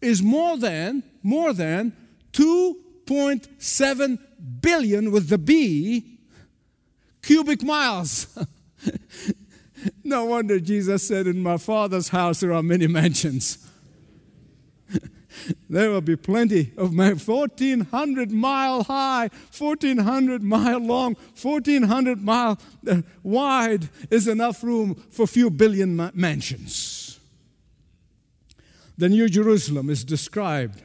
is 0.00 0.22
more 0.22 0.56
than 0.56 1.02
more 1.22 1.52
than 1.52 1.92
2.7 2.32 4.18
billion 4.60 5.10
with 5.10 5.28
the 5.28 5.38
B 5.38 6.18
cubic 7.22 7.62
miles. 7.62 8.26
no 10.04 10.24
wonder 10.26 10.60
Jesus 10.60 11.06
said, 11.06 11.26
In 11.26 11.42
my 11.42 11.56
Father's 11.56 12.08
house 12.08 12.40
there 12.40 12.52
are 12.52 12.62
many 12.62 12.86
mansions. 12.86 13.58
there 15.68 15.90
will 15.90 16.00
be 16.00 16.16
plenty 16.16 16.72
of 16.76 16.92
man, 16.92 17.16
1400 17.18 18.30
mile 18.30 18.84
high 18.84 19.28
1400 19.56 20.42
mile 20.42 20.78
long 20.78 21.16
1400 21.40 22.22
mile 22.22 22.58
uh, 22.88 23.02
wide 23.22 23.88
is 24.10 24.28
enough 24.28 24.62
room 24.62 24.94
for 25.10 25.24
a 25.24 25.26
few 25.26 25.50
billion 25.50 25.96
ma- 25.96 26.10
mansions 26.14 27.18
the 28.96 29.08
new 29.08 29.28
jerusalem 29.28 29.90
is 29.90 30.04
described 30.04 30.82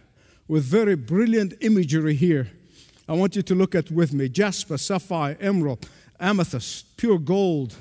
with 0.50 0.64
very 0.64 0.96
brilliant 0.96 1.54
imagery 1.62 2.16
here. 2.16 2.50
I 3.08 3.14
want 3.14 3.36
you 3.36 3.44
to 3.44 3.56
look 3.56 3.76
at 3.76 3.90
with 3.92 4.12
me 4.12 4.28
jasper, 4.28 4.78
sapphire, 4.78 5.38
emerald, 5.40 5.88
amethyst, 6.20 6.98
pure 6.98 7.20
gold 7.20 7.76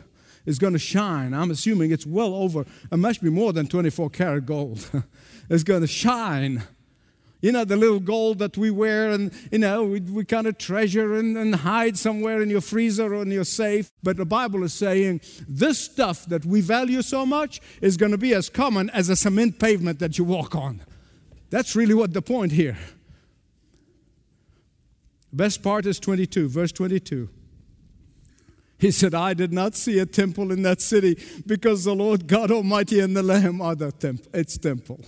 is 0.49 0.59
going 0.59 0.73
to 0.73 0.79
shine. 0.79 1.35
I'm 1.35 1.51
assuming 1.51 1.93
it's 1.93 2.07
well 2.07 2.35
over, 2.35 2.65
it 2.91 2.97
must 2.97 3.23
be 3.23 3.29
more 3.29 3.53
than 3.53 3.67
24 3.67 4.09
karat 4.09 4.47
gold. 4.47 4.91
it's 5.51 5.63
going 5.63 5.83
to 5.83 5.87
shine. 5.87 6.63
You 7.43 7.53
know, 7.53 7.65
the 7.65 7.77
little 7.77 8.01
gold 8.01 8.39
that 8.39 8.57
we 8.57 8.71
wear 8.71 9.11
and, 9.11 9.31
you 9.53 9.59
know, 9.59 9.85
we, 9.85 10.01
we 10.01 10.25
kind 10.25 10.47
of 10.47 10.57
treasure 10.57 11.15
and, 11.17 11.37
and 11.37 11.55
hide 11.55 11.99
somewhere 11.99 12.41
in 12.41 12.49
your 12.49 12.63
freezer 12.63 13.15
or 13.15 13.23
in 13.23 13.31
your 13.31 13.45
safe. 13.45 13.91
But 14.03 14.17
the 14.17 14.25
Bible 14.25 14.65
is 14.65 14.73
saying 14.73 15.21
this 15.47 15.79
stuff 15.79 16.25
that 16.27 16.47
we 16.47 16.63
value 16.63 17.03
so 17.03 17.27
much 17.27 17.61
is 17.83 17.99
going 17.99 18.13
to 18.13 18.19
be 18.19 18.33
as 18.33 18.49
common 18.49 18.89
as 18.91 19.11
a 19.11 19.17
cement 19.17 19.59
pavement 19.59 19.99
that 19.99 20.17
you 20.17 20.25
walk 20.25 20.57
on. 20.57 20.81
That's 21.51 21.77
really 21.77 21.95
what 21.95 22.15
the 22.15 22.23
point 22.23 22.53
here. 22.53 22.79
Best 25.31 25.63
part 25.63 25.85
is 25.85 26.01
22, 26.01 26.49
verse 26.49 26.73
22. 26.73 27.29
He 28.79 28.93
said, 28.93 29.13
I 29.13 29.35
did 29.35 29.53
not 29.53 29.75
see 29.75 29.99
a 29.99 30.07
temple 30.07 30.53
in 30.53 30.63
that 30.63 30.81
city 30.81 31.19
because 31.47 31.85
the 31.85 31.95
Lord 31.95 32.29
God 32.29 32.51
Almighty 32.51 33.01
and 33.01 33.17
the 33.17 33.23
Lamb 33.23 33.61
are 33.61 33.75
the 33.75 33.91
temp- 33.91 34.29
its 34.33 34.57
temple. 34.57 35.01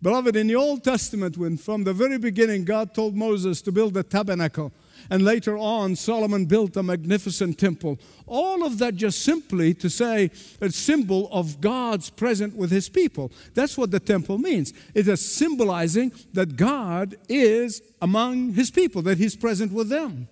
Beloved, 0.00 0.36
in 0.36 0.48
the 0.48 0.54
Old 0.54 0.84
Testament, 0.84 1.38
when 1.38 1.56
from 1.56 1.84
the 1.84 1.94
very 1.94 2.18
beginning 2.18 2.64
God 2.64 2.94
told 2.94 3.14
Moses 3.14 3.62
to 3.62 3.72
build 3.72 3.94
the 3.94 4.02
tabernacle, 4.02 4.72
and 5.10 5.22
later 5.22 5.56
on, 5.56 5.96
Solomon 5.96 6.46
built 6.46 6.76
a 6.76 6.82
magnificent 6.82 7.58
temple. 7.58 7.98
All 8.26 8.64
of 8.64 8.78
that 8.78 8.96
just 8.96 9.22
simply 9.22 9.74
to 9.74 9.90
say 9.90 10.30
a 10.60 10.70
symbol 10.70 11.28
of 11.30 11.60
God's 11.60 12.10
presence 12.10 12.54
with 12.54 12.70
his 12.70 12.88
people. 12.88 13.32
That's 13.54 13.76
what 13.76 13.90
the 13.90 14.00
temple 14.00 14.38
means. 14.38 14.72
It 14.94 15.08
is 15.08 15.26
symbolizing 15.26 16.12
that 16.32 16.56
God 16.56 17.16
is 17.28 17.82
among 18.00 18.52
his 18.52 18.70
people, 18.70 19.02
that 19.02 19.18
he's 19.18 19.36
present 19.36 19.72
with 19.72 19.88
them. 19.88 20.28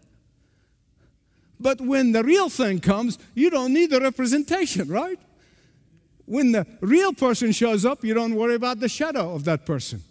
But 1.62 1.80
when 1.80 2.12
the 2.12 2.24
real 2.24 2.48
thing 2.48 2.80
comes, 2.80 3.18
you 3.34 3.50
don't 3.50 3.72
need 3.72 3.90
the 3.90 4.00
representation, 4.00 4.88
right? 4.88 5.18
When 6.26 6.52
the 6.52 6.66
real 6.80 7.12
person 7.12 7.52
shows 7.52 7.84
up, 7.84 8.04
you 8.04 8.14
don't 8.14 8.34
worry 8.34 8.54
about 8.54 8.80
the 8.80 8.88
shadow 8.88 9.34
of 9.34 9.44
that 9.44 9.64
person. 9.64 10.02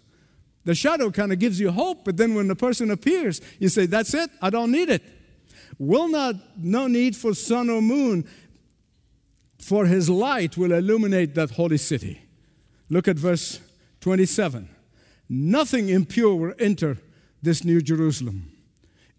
The 0.64 0.76
shadow 0.76 1.10
kind 1.10 1.32
of 1.32 1.40
gives 1.40 1.60
you 1.60 1.72
hope, 1.72 2.06
but 2.06 2.18
then 2.18 2.36
when 2.36 2.48
the 2.48 2.56
person 2.56 2.92
appears, 2.92 3.42
you 3.60 3.70
say, 3.70 3.86
That's 3.86 4.14
it, 4.14 4.30
I 4.42 4.50
don't 4.50 4.72
need 4.72 4.90
it. 4.90 5.02
Will 5.80 6.08
not, 6.08 6.36
no 6.58 6.88
need 6.88 7.16
for 7.16 7.34
sun 7.34 7.70
or 7.70 7.82
moon, 7.82 8.28
for 9.58 9.86
his 9.86 10.10
light 10.10 10.58
will 10.58 10.72
illuminate 10.72 11.34
that 11.36 11.52
holy 11.52 11.78
city. 11.78 12.22
Look 12.90 13.08
at 13.08 13.16
verse 13.16 13.60
27. 14.02 14.70
Nothing 15.30 15.90
impure 15.90 16.36
will 16.36 16.54
enter 16.60 16.98
this 17.42 17.64
new 17.64 17.82
Jerusalem. 17.82 18.52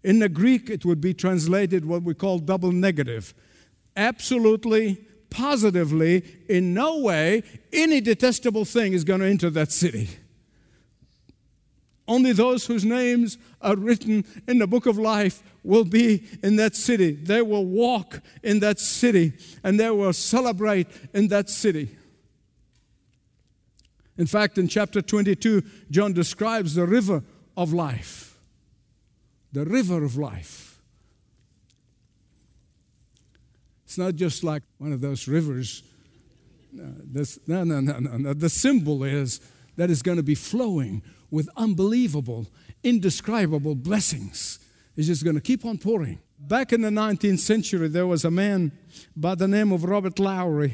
In 0.03 0.19
the 0.19 0.29
Greek, 0.29 0.69
it 0.69 0.83
would 0.85 0.99
be 0.99 1.13
translated 1.13 1.85
what 1.85 2.03
we 2.03 2.13
call 2.13 2.39
double 2.39 2.71
negative. 2.71 3.33
Absolutely, 3.95 5.05
positively, 5.29 6.23
in 6.49 6.73
no 6.73 6.99
way, 6.99 7.43
any 7.71 8.01
detestable 8.01 8.65
thing 8.65 8.93
is 8.93 9.03
going 9.03 9.21
to 9.21 9.27
enter 9.27 9.49
that 9.49 9.71
city. 9.71 10.09
Only 12.07 12.33
those 12.33 12.65
whose 12.65 12.83
names 12.83 13.37
are 13.61 13.77
written 13.77 14.25
in 14.47 14.59
the 14.59 14.67
book 14.67 14.85
of 14.85 14.97
life 14.97 15.41
will 15.63 15.85
be 15.85 16.27
in 16.43 16.57
that 16.57 16.75
city. 16.75 17.13
They 17.13 17.41
will 17.41 17.65
walk 17.65 18.19
in 18.43 18.59
that 18.59 18.79
city 18.79 19.33
and 19.63 19.79
they 19.79 19.89
will 19.89 20.11
celebrate 20.11 20.87
in 21.13 21.29
that 21.29 21.49
city. 21.49 21.97
In 24.17 24.27
fact, 24.27 24.57
in 24.57 24.67
chapter 24.67 25.01
22, 25.01 25.63
John 25.89 26.13
describes 26.13 26.75
the 26.75 26.85
river 26.85 27.23
of 27.55 27.71
life. 27.71 28.32
The 29.53 29.65
river 29.65 30.03
of 30.03 30.17
life. 30.17 30.81
It's 33.85 33.97
not 33.97 34.15
just 34.15 34.43
like 34.43 34.63
one 34.79 34.91
of 34.91 35.01
those 35.01 35.27
rivers. 35.27 35.83
No, 36.71 36.91
this, 37.03 37.39
no, 37.47 37.63
no, 37.63 37.79
no, 37.79 37.99
no. 37.99 38.33
The 38.33 38.49
symbol 38.49 39.03
is 39.03 39.39
that 39.75 39.91
it's 39.91 40.01
going 40.01 40.17
to 40.17 40.23
be 40.23 40.35
flowing 40.35 41.03
with 41.29 41.49
unbelievable, 41.57 42.47
indescribable 42.83 43.75
blessings 43.75 44.59
It's 44.95 45.07
just 45.07 45.23
going 45.23 45.35
to 45.35 45.41
keep 45.41 45.65
on 45.65 45.77
pouring. 45.77 46.19
Back 46.37 46.73
in 46.73 46.81
the 46.81 46.89
19th 46.89 47.39
century, 47.39 47.87
there 47.87 48.05
was 48.05 48.25
a 48.25 48.31
man 48.31 48.71
by 49.15 49.35
the 49.35 49.47
name 49.47 49.71
of 49.71 49.83
Robert 49.83 50.19
Lowry. 50.19 50.73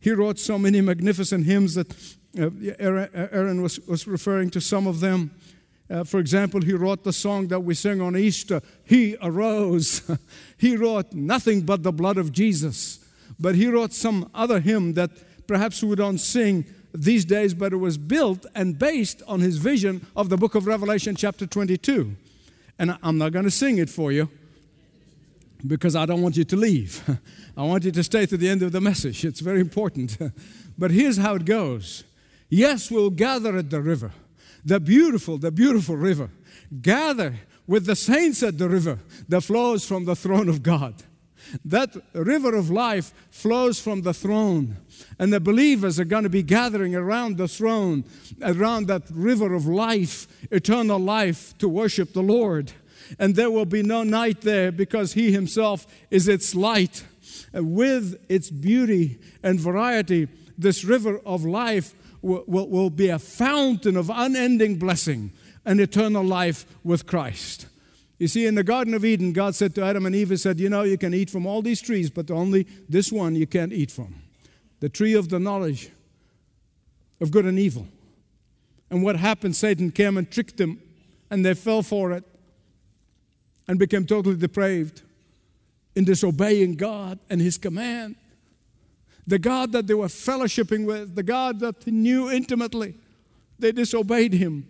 He 0.00 0.10
wrote 0.12 0.38
so 0.38 0.58
many 0.58 0.80
magnificent 0.80 1.44
hymns 1.44 1.74
that 1.74 1.92
uh, 2.38 2.50
Aaron 2.78 3.62
was, 3.62 3.80
was 3.80 4.06
referring 4.06 4.50
to 4.50 4.60
some 4.60 4.86
of 4.86 5.00
them. 5.00 5.32
Uh, 5.90 6.04
for 6.04 6.20
example, 6.20 6.60
he 6.60 6.74
wrote 6.74 7.02
the 7.02 7.12
song 7.12 7.48
that 7.48 7.60
we 7.60 7.74
sing 7.74 8.00
on 8.00 8.16
Easter, 8.16 8.60
He 8.84 9.16
Arose. 9.22 10.02
he 10.58 10.76
wrote 10.76 11.12
nothing 11.12 11.62
but 11.62 11.82
the 11.82 11.92
blood 11.92 12.18
of 12.18 12.30
Jesus. 12.32 13.04
But 13.40 13.54
he 13.54 13.68
wrote 13.68 13.92
some 13.92 14.30
other 14.34 14.60
hymn 14.60 14.94
that 14.94 15.10
perhaps 15.46 15.82
we 15.82 15.96
don't 15.96 16.18
sing 16.18 16.66
these 16.92 17.24
days, 17.24 17.54
but 17.54 17.72
it 17.72 17.76
was 17.76 17.96
built 17.96 18.46
and 18.54 18.78
based 18.78 19.22
on 19.26 19.40
his 19.40 19.58
vision 19.58 20.06
of 20.16 20.28
the 20.28 20.36
book 20.36 20.54
of 20.54 20.66
Revelation, 20.66 21.16
chapter 21.16 21.46
22. 21.46 22.14
And 22.78 22.98
I'm 23.02 23.18
not 23.18 23.32
going 23.32 23.44
to 23.44 23.50
sing 23.50 23.78
it 23.78 23.90
for 23.90 24.12
you 24.12 24.28
because 25.66 25.96
I 25.96 26.06
don't 26.06 26.22
want 26.22 26.36
you 26.36 26.44
to 26.44 26.56
leave. 26.56 27.02
I 27.56 27.62
want 27.62 27.84
you 27.84 27.90
to 27.92 28.04
stay 28.04 28.26
to 28.26 28.36
the 28.36 28.48
end 28.48 28.62
of 28.62 28.72
the 28.72 28.80
message. 28.80 29.24
It's 29.24 29.40
very 29.40 29.60
important. 29.60 30.16
but 30.78 30.90
here's 30.90 31.16
how 31.16 31.34
it 31.34 31.44
goes 31.44 32.04
Yes, 32.48 32.90
we'll 32.90 33.10
gather 33.10 33.56
at 33.56 33.70
the 33.70 33.80
river, 33.80 34.12
the 34.68 34.80
beautiful, 34.80 35.38
the 35.38 35.50
beautiful 35.50 35.96
river. 35.96 36.30
Gather 36.82 37.34
with 37.66 37.86
the 37.86 37.96
saints 37.96 38.42
at 38.42 38.58
the 38.58 38.68
river 38.68 38.98
that 39.28 39.42
flows 39.42 39.84
from 39.84 40.04
the 40.04 40.16
throne 40.16 40.48
of 40.48 40.62
God. 40.62 40.94
That 41.64 41.96
river 42.12 42.54
of 42.54 42.68
life 42.68 43.12
flows 43.30 43.80
from 43.80 44.02
the 44.02 44.12
throne. 44.12 44.76
And 45.18 45.32
the 45.32 45.40
believers 45.40 45.98
are 45.98 46.04
going 46.04 46.24
to 46.24 46.30
be 46.30 46.42
gathering 46.42 46.94
around 46.94 47.38
the 47.38 47.48
throne, 47.48 48.04
around 48.42 48.88
that 48.88 49.04
river 49.10 49.54
of 49.54 49.66
life, 49.66 50.26
eternal 50.50 50.98
life, 50.98 51.56
to 51.58 51.68
worship 51.68 52.12
the 52.12 52.22
Lord. 52.22 52.72
And 53.18 53.34
there 53.34 53.50
will 53.50 53.64
be 53.64 53.82
no 53.82 54.02
night 54.02 54.42
there 54.42 54.70
because 54.70 55.14
He 55.14 55.32
Himself 55.32 55.86
is 56.10 56.28
its 56.28 56.54
light. 56.54 57.04
And 57.52 57.74
with 57.74 58.20
its 58.28 58.50
beauty 58.50 59.18
and 59.42 59.58
variety, 59.58 60.28
this 60.58 60.84
river 60.84 61.20
of 61.24 61.44
life 61.44 61.94
will, 62.22 62.44
will, 62.46 62.90
be 62.90 63.08
a 63.08 63.18
fountain 63.18 63.96
of 63.96 64.10
unending 64.12 64.78
blessing 64.78 65.32
and 65.64 65.80
eternal 65.80 66.24
life 66.24 66.66
with 66.82 67.06
Christ. 67.06 67.66
You 68.18 68.26
see, 68.26 68.46
in 68.46 68.56
the 68.56 68.64
Garden 68.64 68.94
of 68.94 69.04
Eden, 69.04 69.32
God 69.32 69.54
said 69.54 69.74
to 69.76 69.84
Adam 69.84 70.04
and 70.06 70.14
Eve, 70.14 70.30
He 70.30 70.36
said, 70.36 70.58
You 70.58 70.68
know, 70.68 70.82
you 70.82 70.98
can 70.98 71.14
eat 71.14 71.30
from 71.30 71.46
all 71.46 71.62
these 71.62 71.80
trees, 71.80 72.10
but 72.10 72.30
only 72.30 72.66
this 72.88 73.12
one 73.12 73.36
you 73.36 73.46
can't 73.46 73.72
eat 73.72 73.90
from 73.90 74.14
the 74.80 74.88
tree 74.88 75.14
of 75.14 75.28
the 75.28 75.38
knowledge 75.38 75.90
of 77.20 77.30
good 77.30 77.44
and 77.44 77.58
evil. 77.58 77.86
And 78.90 79.02
what 79.02 79.16
happened? 79.16 79.56
Satan 79.56 79.90
came 79.90 80.16
and 80.16 80.30
tricked 80.30 80.56
them, 80.56 80.80
and 81.30 81.44
they 81.44 81.54
fell 81.54 81.82
for 81.82 82.12
it 82.12 82.24
and 83.66 83.78
became 83.78 84.06
totally 84.06 84.36
depraved 84.36 85.02
in 85.94 86.04
disobeying 86.04 86.74
God 86.74 87.18
and 87.28 87.40
His 87.40 87.58
command. 87.58 88.16
The 89.28 89.38
God 89.38 89.72
that 89.72 89.86
they 89.86 89.92
were 89.92 90.06
fellowshipping 90.06 90.86
with, 90.86 91.14
the 91.14 91.22
God 91.22 91.60
that 91.60 91.82
they 91.82 91.90
knew 91.90 92.30
intimately, 92.30 92.94
they 93.58 93.72
disobeyed 93.72 94.32
Him. 94.32 94.66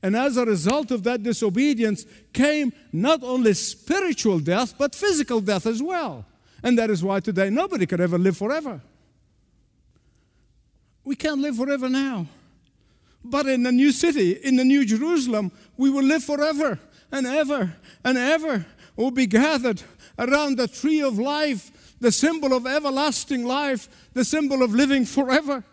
And 0.00 0.14
as 0.14 0.36
a 0.36 0.44
result 0.44 0.92
of 0.92 1.02
that 1.02 1.24
disobedience 1.24 2.06
came 2.32 2.72
not 2.92 3.24
only 3.24 3.52
spiritual 3.52 4.38
death, 4.38 4.78
but 4.78 4.94
physical 4.94 5.40
death 5.40 5.66
as 5.66 5.82
well. 5.82 6.24
And 6.62 6.78
that 6.78 6.88
is 6.88 7.02
why 7.02 7.18
today 7.18 7.50
nobody 7.50 7.84
could 7.84 8.00
ever 8.00 8.16
live 8.16 8.36
forever. 8.36 8.80
We 11.04 11.16
can't 11.16 11.40
live 11.40 11.56
forever 11.56 11.88
now. 11.88 12.26
But 13.24 13.46
in 13.46 13.64
the 13.64 13.72
new 13.72 13.90
city, 13.90 14.32
in 14.32 14.54
the 14.54 14.64
new 14.64 14.84
Jerusalem, 14.84 15.50
we 15.76 15.90
will 15.90 16.04
live 16.04 16.22
forever 16.22 16.78
and 17.10 17.26
ever 17.26 17.74
and 18.04 18.16
ever. 18.16 18.66
We'll 18.94 19.10
be 19.10 19.26
gathered 19.26 19.82
around 20.16 20.58
the 20.58 20.68
tree 20.68 21.02
of 21.02 21.18
life, 21.18 21.72
the 22.00 22.12
symbol 22.12 22.52
of 22.52 22.66
everlasting 22.66 23.44
life, 23.44 23.88
the 24.12 24.24
symbol 24.24 24.62
of 24.62 24.74
living 24.74 25.04
forever. 25.04 25.64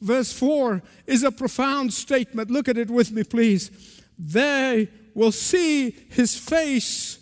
Verse 0.00 0.32
4 0.32 0.82
is 1.06 1.22
a 1.22 1.32
profound 1.32 1.92
statement. 1.92 2.50
Look 2.50 2.68
at 2.68 2.78
it 2.78 2.90
with 2.90 3.10
me, 3.12 3.24
please. 3.24 4.02
They 4.18 4.88
will 5.14 5.32
see 5.32 5.90
his 6.10 6.36
face, 6.36 7.18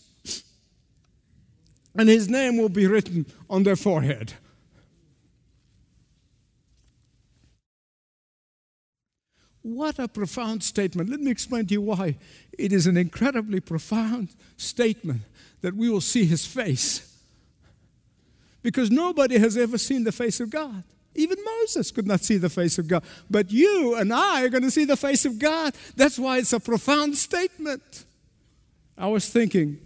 and 1.95 2.09
his 2.09 2.29
name 2.29 2.57
will 2.57 2.69
be 2.69 2.87
written 2.87 3.27
on 3.49 3.63
their 3.63 3.77
forehead. 3.77 4.35
What 9.63 9.99
a 9.99 10.09
profound 10.09 10.65
statement. 10.65 11.09
Let 11.09 11.21
me 11.21 11.31
explain 11.31 11.67
to 11.67 11.75
you 11.75 11.83
why. 11.83 12.17
It 12.59 12.73
is 12.73 12.87
an 12.87 12.97
incredibly 12.97 13.61
profound 13.61 14.35
statement 14.57 15.23
that 15.61 15.77
we 15.77 15.89
will 15.89 16.01
see 16.01 16.25
his 16.25 16.45
face. 16.45 17.12
Because 18.63 18.91
nobody 18.91 19.39
has 19.39 19.57
ever 19.57 19.79
seen 19.79 20.05
the 20.05 20.13
face 20.13 20.41
of 20.41 20.51
God. 20.51 20.85
Even 21.15 21.39
Moses 21.45 21.91
could 21.91 22.07
not 22.07 22.21
see 22.21 22.39
the 22.39 22.49
face 22.49 22.79
of 22.79 22.89
God. 22.89 23.05
But 23.29 23.51
you 23.51 23.97
and 23.97 24.13
I 24.13 24.45
are 24.45 24.49
going 24.49 24.63
to 24.63 24.71
see 24.71 24.85
the 24.85 24.97
face 24.97 25.25
of 25.25 25.39
God. 25.39 25.75
That's 25.97 26.19
why 26.19 26.39
it's 26.39 26.53
a 26.53 26.61
profound 26.61 27.17
statement. 27.17 28.05
I 28.97 29.09
was 29.09 29.29
thinking 29.29 29.79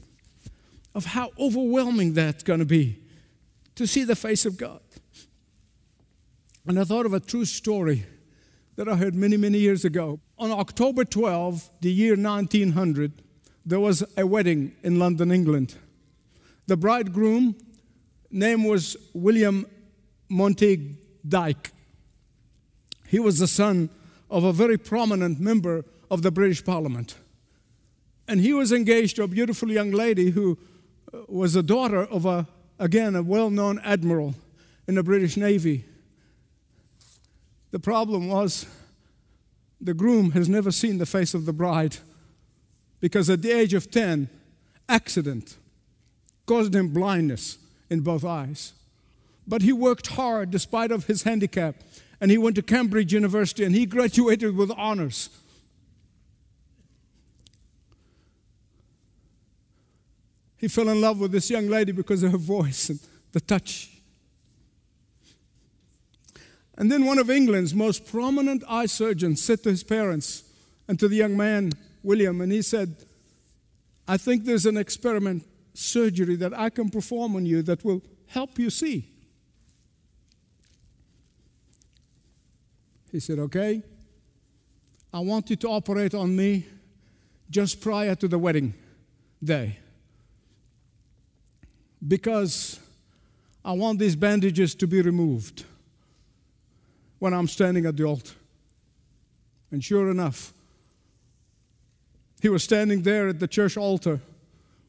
of 0.95 1.07
how 1.07 1.31
overwhelming 1.39 2.15
that's 2.15 2.43
going 2.43 2.61
to 2.61 2.67
be 2.67 2.99
to 3.75 3.87
see 3.87 4.05
the 4.05 4.17
face 4.17 4.47
of 4.47 4.57
God. 4.57 4.81
And 6.67 6.79
I 6.79 6.85
thought 6.85 7.07
of 7.07 7.13
a 7.13 7.21
true 7.21 7.45
story 7.45 8.07
that 8.77 8.89
I 8.89 8.97
heard 8.97 9.15
many, 9.15 9.37
many 9.37 9.59
years 9.59 9.85
ago. 9.85 10.21
On 10.39 10.51
October 10.51 11.05
12, 11.05 11.71
the 11.81 11.93
year 11.93 12.17
1900, 12.17 13.13
there 13.65 13.81
was 13.81 14.05
a 14.17 14.27
wedding 14.27 14.75
in 14.83 14.99
London, 14.99 15.31
England. 15.31 15.77
The 16.67 16.77
bridegroom 16.77 17.57
name 18.37 18.65
was 18.65 18.97
William 19.15 19.67
Montague 20.29 20.95
Dyke. 21.27 21.71
He 23.09 23.19
was 23.19 23.39
the 23.39 23.47
son 23.47 23.89
of 24.31 24.45
a 24.45 24.53
very 24.53 24.77
prominent 24.77 25.41
member 25.41 25.85
of 26.11 26.23
the 26.23 26.31
British 26.31 26.65
Parliament. 26.65 27.17
And 28.29 28.41
he 28.41 28.53
was 28.53 28.73
engaged 28.73 29.17
to 29.17 29.23
a 29.23 29.29
beautiful 29.29 29.71
young 29.71 29.91
lady 29.91 30.31
who 30.31 30.59
uh, 31.13 31.19
was 31.29 31.55
the 31.55 31.63
daughter 31.63 32.05
of 32.05 32.27
a, 32.27 32.47
again, 32.79 33.15
a 33.15 33.23
well 33.23 33.51
known 33.51 33.79
admiral 33.81 34.35
in 34.87 34.97
the 34.97 35.03
British 35.03 35.37
Navy. 35.37 35.85
The 37.71 37.79
problem 37.79 38.29
was 38.29 38.67
the 39.81 39.95
groom 39.95 40.33
has 40.33 40.49
never 40.49 40.71
seen 40.71 40.99
the 40.99 41.07
face 41.07 41.35
of 41.35 41.47
the 41.47 41.53
bride 41.53 41.99
because 43.01 43.31
at 43.31 43.43
the 43.43 43.53
age 43.53 43.75
of 43.75 43.91
10, 43.91 44.29
accident 44.89 45.57
caused 46.47 46.75
him 46.75 46.89
blindness 46.89 47.59
in 47.91 48.01
both 48.01 48.25
eyes. 48.25 48.73
But 49.47 49.63
he 49.63 49.73
worked 49.73 50.09
hard 50.09 50.51
despite 50.51 50.91
of 50.91 51.07
his 51.07 51.23
handicap. 51.23 51.77
And 52.21 52.31
he 52.31 52.39
went 52.39 52.57
to 52.57 52.63
Cambridge 52.63 53.13
University 53.13 53.65
and 53.65 53.75
he 53.75 53.87
graduated 53.87 54.57
with 54.57 54.71
honors. 54.71 55.29
He 60.57 60.69
fell 60.69 60.89
in 60.89 61.01
love 61.01 61.21
with 61.21 61.33
this 61.33 61.51
young 61.51 61.69
lady 61.69 61.93
because 61.93 62.23
of 62.23 62.33
her 62.33 62.39
voice 62.39 62.89
and 62.89 62.99
the 63.33 63.41
touch. 63.41 63.91
And 66.79 66.91
then 66.91 67.05
one 67.05 67.19
of 67.19 67.31
England's 67.31 67.75
most 67.75 68.07
prominent 68.07 68.63
eye 68.69 68.87
surgeons 68.87 69.43
said 69.43 69.63
to 69.63 69.71
his 69.71 69.85
parents 69.85 70.45
and 70.89 70.99
to 70.99 71.09
the 71.09 71.17
young 71.17 71.37
man, 71.37 71.73
William, 72.03 72.41
and 72.41 72.53
he 72.53 72.63
said, 72.63 72.97
I 74.09 74.17
think 74.17 74.45
there's 74.45 74.67
an 74.67 74.77
experiment 74.77 75.45
surgery 75.77 76.37
that 76.37 76.55
I 76.55 76.71
can 76.71 76.89
perform 76.89 77.37
on 77.37 77.45
you 77.45 77.63
that 77.63 77.85
will 77.85 78.03
help 78.27 78.59
you 78.59 78.71
see. 78.71 79.09
He 83.13 83.21
said, 83.21 83.39
Okay, 83.39 83.83
I 85.13 85.21
want 85.21 85.51
you 85.51 85.57
to 85.57 85.69
operate 85.69 86.15
on 86.15 86.35
me 86.35 86.67
just 87.51 87.81
prior 87.81 88.15
to 88.15 88.29
the 88.29 88.39
wedding 88.39 88.75
day. 89.43 89.79
Because 92.07 92.81
I 93.65 93.73
want 93.73 93.99
these 93.99 94.17
bandages 94.17 94.75
to 94.77 94.87
be 94.87 95.01
removed 95.03 95.65
when 97.19 97.33
I'm 97.33 97.49
standing 97.49 97.87
at 97.87 97.97
the 97.97 98.05
altar. 98.05 98.35
And 99.71 99.83
sure 99.83 100.11
enough, 100.11 100.53
he 102.41 102.49
was 102.49 102.63
standing 102.63 103.03
there 103.03 103.29
at 103.29 103.41
the 103.41 103.49
church 103.49 103.77
altar, 103.77 104.21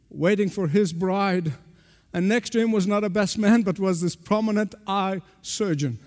waiting 0.10 0.50
for 0.50 0.67
his 0.67 0.93
bride. 0.93 1.54
And 2.13 2.28
next 2.28 2.52
to 2.52 2.60
him 2.60 2.72
was 2.72 2.88
not 2.88 3.04
a 3.04 3.10
best 3.10 3.38
man, 3.38 3.62
but 3.62 3.80
was 3.80 4.02
this 4.02 4.15
prominent 4.15 4.76
eye 4.86 5.22
surgeon. 5.41 6.00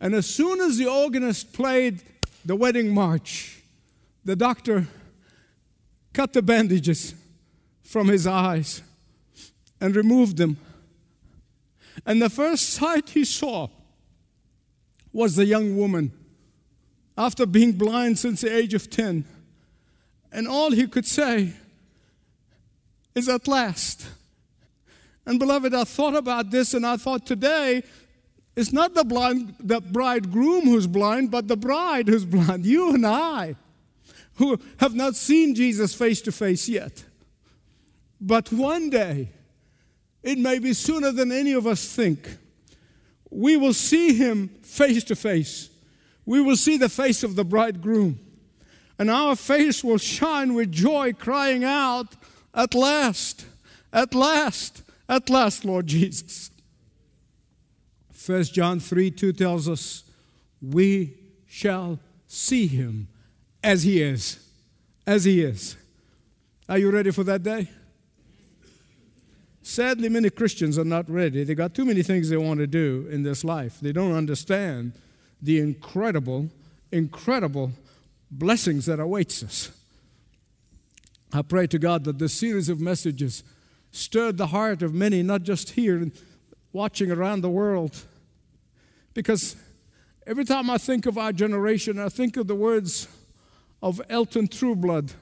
And 0.00 0.14
as 0.14 0.26
soon 0.26 0.60
as 0.60 0.78
the 0.78 0.86
organist 0.86 1.52
played 1.52 2.02
the 2.44 2.56
wedding 2.56 2.92
march, 2.92 3.62
the 4.24 4.36
doctor 4.36 4.86
cut 6.12 6.32
the 6.32 6.42
bandages 6.42 7.14
from 7.82 8.08
his 8.08 8.26
eyes 8.26 8.82
and 9.80 9.94
removed 9.94 10.36
them. 10.36 10.56
And 12.04 12.20
the 12.20 12.30
first 12.30 12.70
sight 12.70 13.10
he 13.10 13.24
saw 13.24 13.68
was 15.12 15.36
the 15.36 15.46
young 15.46 15.76
woman 15.76 16.12
after 17.16 17.46
being 17.46 17.72
blind 17.72 18.18
since 18.18 18.42
the 18.42 18.54
age 18.54 18.74
of 18.74 18.90
10. 18.90 19.24
And 20.32 20.46
all 20.46 20.72
he 20.72 20.86
could 20.86 21.06
say 21.06 21.54
is 23.16 23.28
at 23.28 23.48
last. 23.48 24.06
And 25.24 25.40
beloved, 25.40 25.74
I 25.74 25.82
thought 25.82 26.14
about 26.14 26.50
this 26.50 26.74
and 26.74 26.86
I 26.86 26.96
thought 26.96 27.26
today 27.26 27.82
it's 28.54 28.72
not 28.72 28.94
the 28.94 29.04
blind 29.04 29.54
the 29.58 29.80
bridegroom 29.80 30.66
who's 30.66 30.86
blind, 30.86 31.30
but 31.30 31.48
the 31.48 31.56
bride 31.56 32.08
who's 32.08 32.24
blind. 32.24 32.64
You 32.64 32.94
and 32.94 33.06
I 33.06 33.56
who 34.36 34.58
have 34.78 34.94
not 34.94 35.16
seen 35.16 35.54
Jesus 35.54 35.94
face 35.94 36.20
to 36.22 36.32
face 36.32 36.68
yet. 36.68 37.04
But 38.20 38.52
one 38.52 38.90
day, 38.90 39.30
it 40.22 40.38
may 40.38 40.58
be 40.58 40.72
sooner 40.72 41.10
than 41.10 41.32
any 41.32 41.52
of 41.52 41.66
us 41.66 41.86
think, 41.86 42.36
we 43.30 43.56
will 43.56 43.74
see 43.74 44.14
him 44.14 44.48
face 44.62 45.04
to 45.04 45.16
face. 45.16 45.70
We 46.24 46.40
will 46.40 46.56
see 46.56 46.76
the 46.76 46.88
face 46.88 47.22
of 47.22 47.36
the 47.36 47.44
bridegroom. 47.44 48.18
And 48.98 49.10
our 49.10 49.36
face 49.36 49.84
will 49.84 49.98
shine 49.98 50.54
with 50.54 50.72
joy, 50.72 51.12
crying 51.12 51.62
out, 51.64 52.14
At 52.56 52.74
last, 52.74 53.44
at 53.92 54.14
last, 54.14 54.82
at 55.06 55.28
last, 55.28 55.64
Lord 55.64 55.86
Jesus. 55.86 56.50
1 58.24 58.44
John 58.44 58.80
3 58.80 59.10
2 59.10 59.32
tells 59.34 59.68
us, 59.68 60.04
We 60.62 61.14
shall 61.46 62.00
see 62.26 62.66
him 62.66 63.08
as 63.62 63.82
he 63.82 64.00
is. 64.00 64.42
As 65.06 65.24
he 65.24 65.42
is. 65.42 65.76
Are 66.68 66.78
you 66.78 66.90
ready 66.90 67.10
for 67.10 67.22
that 67.24 67.42
day? 67.42 67.68
Sadly, 69.62 70.08
many 70.08 70.30
Christians 70.30 70.78
are 70.78 70.84
not 70.84 71.10
ready. 71.10 71.44
They 71.44 71.54
got 71.54 71.74
too 71.74 71.84
many 71.84 72.02
things 72.02 72.30
they 72.30 72.36
want 72.36 72.60
to 72.60 72.66
do 72.66 73.06
in 73.10 73.22
this 73.22 73.44
life. 73.44 73.78
They 73.80 73.92
don't 73.92 74.14
understand 74.14 74.92
the 75.42 75.60
incredible, 75.60 76.48
incredible 76.90 77.72
blessings 78.30 78.86
that 78.86 78.98
awaits 78.98 79.42
us. 79.42 79.70
I 81.32 81.42
pray 81.42 81.66
to 81.68 81.78
God 81.78 82.04
that 82.04 82.18
this 82.18 82.32
series 82.32 82.68
of 82.68 82.80
messages 82.80 83.42
stirred 83.90 84.36
the 84.36 84.48
heart 84.48 84.82
of 84.82 84.94
many, 84.94 85.22
not 85.22 85.42
just 85.42 85.70
here, 85.70 86.10
watching 86.72 87.10
around 87.10 87.40
the 87.40 87.50
world. 87.50 88.04
Because 89.14 89.56
every 90.26 90.44
time 90.44 90.70
I 90.70 90.78
think 90.78 91.06
of 91.06 91.18
our 91.18 91.32
generation, 91.32 91.98
I 91.98 92.08
think 92.08 92.36
of 92.36 92.46
the 92.46 92.54
words 92.54 93.08
of 93.82 94.00
Elton 94.08 94.48
Trueblood, 94.48 95.12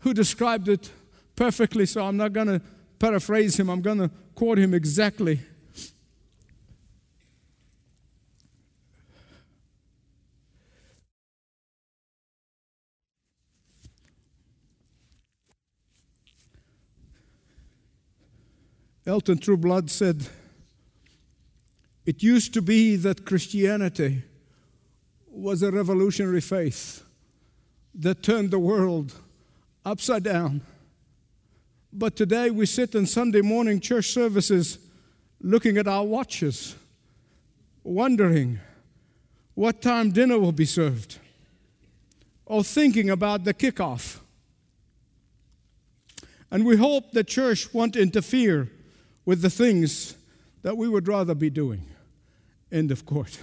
who 0.00 0.14
described 0.14 0.68
it 0.68 0.90
perfectly, 1.36 1.86
so 1.86 2.04
I'm 2.04 2.16
not 2.16 2.32
going 2.32 2.48
to 2.48 2.60
paraphrase 2.98 3.58
him, 3.58 3.68
I'm 3.68 3.82
going 3.82 3.98
to 3.98 4.10
quote 4.34 4.58
him 4.58 4.74
exactly. 4.74 5.40
Elton 19.04 19.38
Trueblood 19.38 19.90
said, 19.90 20.28
It 22.06 22.22
used 22.22 22.54
to 22.54 22.62
be 22.62 22.94
that 22.96 23.24
Christianity 23.24 24.22
was 25.26 25.62
a 25.62 25.72
revolutionary 25.72 26.40
faith 26.40 27.02
that 27.94 28.22
turned 28.22 28.52
the 28.52 28.60
world 28.60 29.14
upside 29.84 30.22
down. 30.22 30.60
But 31.92 32.14
today 32.14 32.50
we 32.50 32.64
sit 32.64 32.94
in 32.94 33.06
Sunday 33.06 33.40
morning 33.40 33.80
church 33.80 34.06
services 34.06 34.78
looking 35.40 35.76
at 35.78 35.88
our 35.88 36.04
watches, 36.04 36.76
wondering 37.82 38.60
what 39.54 39.82
time 39.82 40.12
dinner 40.12 40.38
will 40.38 40.52
be 40.52 40.64
served, 40.64 41.18
or 42.46 42.62
thinking 42.62 43.10
about 43.10 43.42
the 43.42 43.52
kickoff. 43.52 44.20
And 46.52 46.64
we 46.64 46.76
hope 46.76 47.10
the 47.10 47.24
church 47.24 47.74
won't 47.74 47.96
interfere 47.96 48.70
with 49.24 49.42
the 49.42 49.50
things 49.50 50.16
that 50.62 50.76
we 50.76 50.88
would 50.88 51.08
rather 51.08 51.34
be 51.34 51.50
doing. 51.50 51.84
End 52.70 52.90
of 52.90 53.04
quote. 53.06 53.38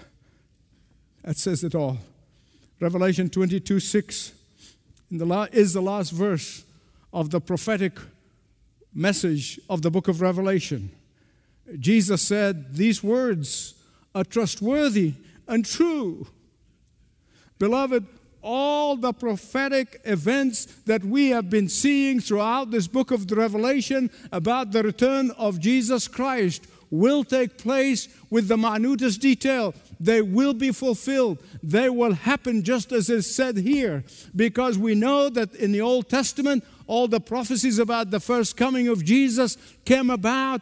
That 1.23 1.37
says 1.37 1.63
it 1.63 1.75
all. 1.75 1.97
Revelation 2.79 3.29
22 3.29 3.79
6 3.79 4.33
the 5.11 5.49
is 5.51 5.73
the 5.73 5.81
last 5.81 6.11
verse 6.11 6.63
of 7.11 7.31
the 7.31 7.41
prophetic 7.41 7.97
message 8.93 9.59
of 9.69 9.81
the 9.81 9.89
book 9.89 10.07
of 10.07 10.21
Revelation. 10.21 10.91
Jesus 11.79 12.21
said, 12.21 12.75
These 12.75 13.03
words 13.03 13.73
are 14.13 14.23
trustworthy 14.23 15.13
and 15.47 15.65
true. 15.65 16.27
Beloved, 17.57 18.05
all 18.41 18.95
the 18.95 19.13
prophetic 19.13 20.01
events 20.05 20.65
that 20.85 21.03
we 21.03 21.29
have 21.29 21.49
been 21.49 21.69
seeing 21.69 22.19
throughout 22.19 22.71
this 22.71 22.87
book 22.87 23.11
of 23.11 23.27
the 23.27 23.35
Revelation 23.35 24.09
about 24.31 24.71
the 24.71 24.83
return 24.83 25.31
of 25.31 25.59
Jesus 25.59 26.07
Christ 26.07 26.65
will 26.91 27.23
take 27.23 27.57
place 27.57 28.07
with 28.29 28.47
the 28.47 28.57
minutest 28.57 29.21
detail. 29.21 29.75
They 29.99 30.21
will 30.21 30.53
be 30.53 30.71
fulfilled. 30.71 31.39
They 31.61 31.89
will 31.89 32.13
happen 32.13 32.63
just 32.63 32.91
as 32.91 33.09
is 33.09 33.33
said 33.33 33.57
here, 33.57 34.03
because 34.35 34.77
we 34.77 34.95
know 34.95 35.29
that 35.29 35.53
in 35.55 35.71
the 35.71 35.81
Old 35.81 36.09
Testament, 36.09 36.63
all 36.87 37.07
the 37.07 37.19
prophecies 37.19 37.77
about 37.77 38.09
the 38.09 38.19
first 38.19 38.57
coming 38.57 38.87
of 38.87 39.05
Jesus 39.05 39.57
came 39.85 40.09
about 40.09 40.61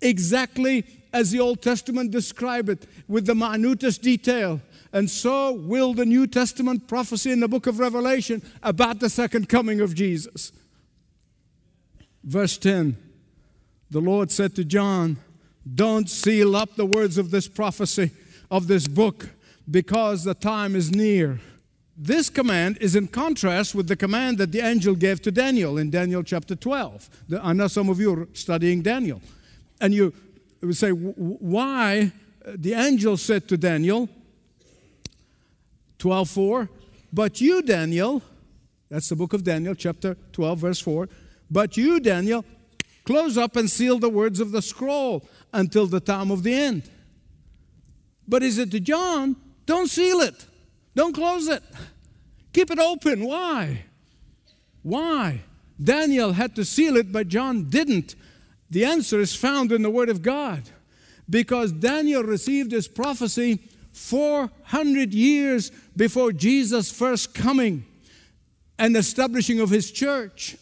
exactly 0.00 0.84
as 1.12 1.30
the 1.30 1.38
Old 1.38 1.62
Testament 1.62 2.10
described 2.10 2.70
it, 2.70 2.86
with 3.06 3.26
the 3.26 3.34
minutest 3.34 4.02
detail. 4.02 4.60
And 4.92 5.10
so 5.10 5.52
will 5.52 5.94
the 5.94 6.04
New 6.04 6.26
Testament 6.26 6.86
prophecy 6.86 7.30
in 7.30 7.40
the 7.40 7.48
book 7.48 7.66
of 7.66 7.78
Revelation 7.78 8.42
about 8.62 9.00
the 9.00 9.08
second 9.08 9.48
coming 9.48 9.80
of 9.80 9.94
Jesus. 9.94 10.52
Verse 12.22 12.58
10 12.58 12.96
The 13.90 14.00
Lord 14.00 14.30
said 14.30 14.54
to 14.56 14.64
John, 14.64 15.16
Don't 15.74 16.10
seal 16.10 16.54
up 16.54 16.76
the 16.76 16.86
words 16.86 17.16
of 17.16 17.30
this 17.30 17.48
prophecy, 17.48 18.10
of 18.50 18.66
this 18.66 18.86
book, 18.86 19.30
because 19.70 20.24
the 20.24 20.34
time 20.34 20.76
is 20.76 20.90
near. 20.90 21.40
This 21.96 22.30
command 22.30 22.78
is 22.80 22.96
in 22.96 23.06
contrast 23.08 23.74
with 23.74 23.86
the 23.86 23.96
command 23.96 24.38
that 24.38 24.50
the 24.50 24.60
angel 24.60 24.94
gave 24.94 25.22
to 25.22 25.30
Daniel 25.30 25.78
in 25.78 25.90
Daniel 25.90 26.22
chapter 26.22 26.56
12. 26.56 27.08
I 27.42 27.52
know 27.52 27.68
some 27.68 27.88
of 27.88 28.00
you 28.00 28.12
are 28.14 28.28
studying 28.32 28.82
Daniel. 28.82 29.20
And 29.80 29.92
you 29.92 30.12
would 30.62 30.76
say, 30.76 30.90
why 30.90 32.12
uh, 32.46 32.52
the 32.54 32.72
angel 32.72 33.16
said 33.16 33.46
to 33.48 33.56
Daniel, 33.56 34.08
12 36.02 36.30
4. 36.30 36.68
But 37.12 37.40
you, 37.40 37.62
Daniel, 37.62 38.22
that's 38.90 39.08
the 39.08 39.14
book 39.14 39.34
of 39.34 39.44
Daniel, 39.44 39.72
chapter 39.72 40.16
12, 40.32 40.58
verse 40.58 40.80
4. 40.80 41.08
But 41.48 41.76
you, 41.76 42.00
Daniel, 42.00 42.44
close 43.04 43.38
up 43.38 43.54
and 43.54 43.70
seal 43.70 44.00
the 44.00 44.08
words 44.08 44.40
of 44.40 44.50
the 44.50 44.62
scroll 44.62 45.24
until 45.52 45.86
the 45.86 46.00
time 46.00 46.32
of 46.32 46.42
the 46.42 46.52
end. 46.52 46.90
But 48.26 48.42
is 48.42 48.58
it 48.58 48.72
to 48.72 48.80
John? 48.80 49.36
Don't 49.64 49.86
seal 49.86 50.22
it. 50.22 50.44
Don't 50.96 51.14
close 51.14 51.46
it. 51.46 51.62
Keep 52.52 52.72
it 52.72 52.80
open. 52.80 53.24
Why? 53.24 53.84
Why? 54.82 55.42
Daniel 55.80 56.32
had 56.32 56.56
to 56.56 56.64
seal 56.64 56.96
it, 56.96 57.12
but 57.12 57.28
John 57.28 57.70
didn't. 57.70 58.16
The 58.70 58.84
answer 58.84 59.20
is 59.20 59.36
found 59.36 59.70
in 59.70 59.82
the 59.82 59.90
Word 59.90 60.08
of 60.08 60.20
God. 60.20 60.64
Because 61.30 61.70
Daniel 61.70 62.24
received 62.24 62.72
his 62.72 62.88
prophecy 62.88 63.60
400 63.92 65.12
years 65.12 65.70
before 65.96 66.32
Jesus' 66.32 66.90
first 66.90 67.34
coming 67.34 67.84
and 68.78 68.96
establishing 68.96 69.60
of 69.60 69.70
his 69.70 69.90
church. 69.90 70.56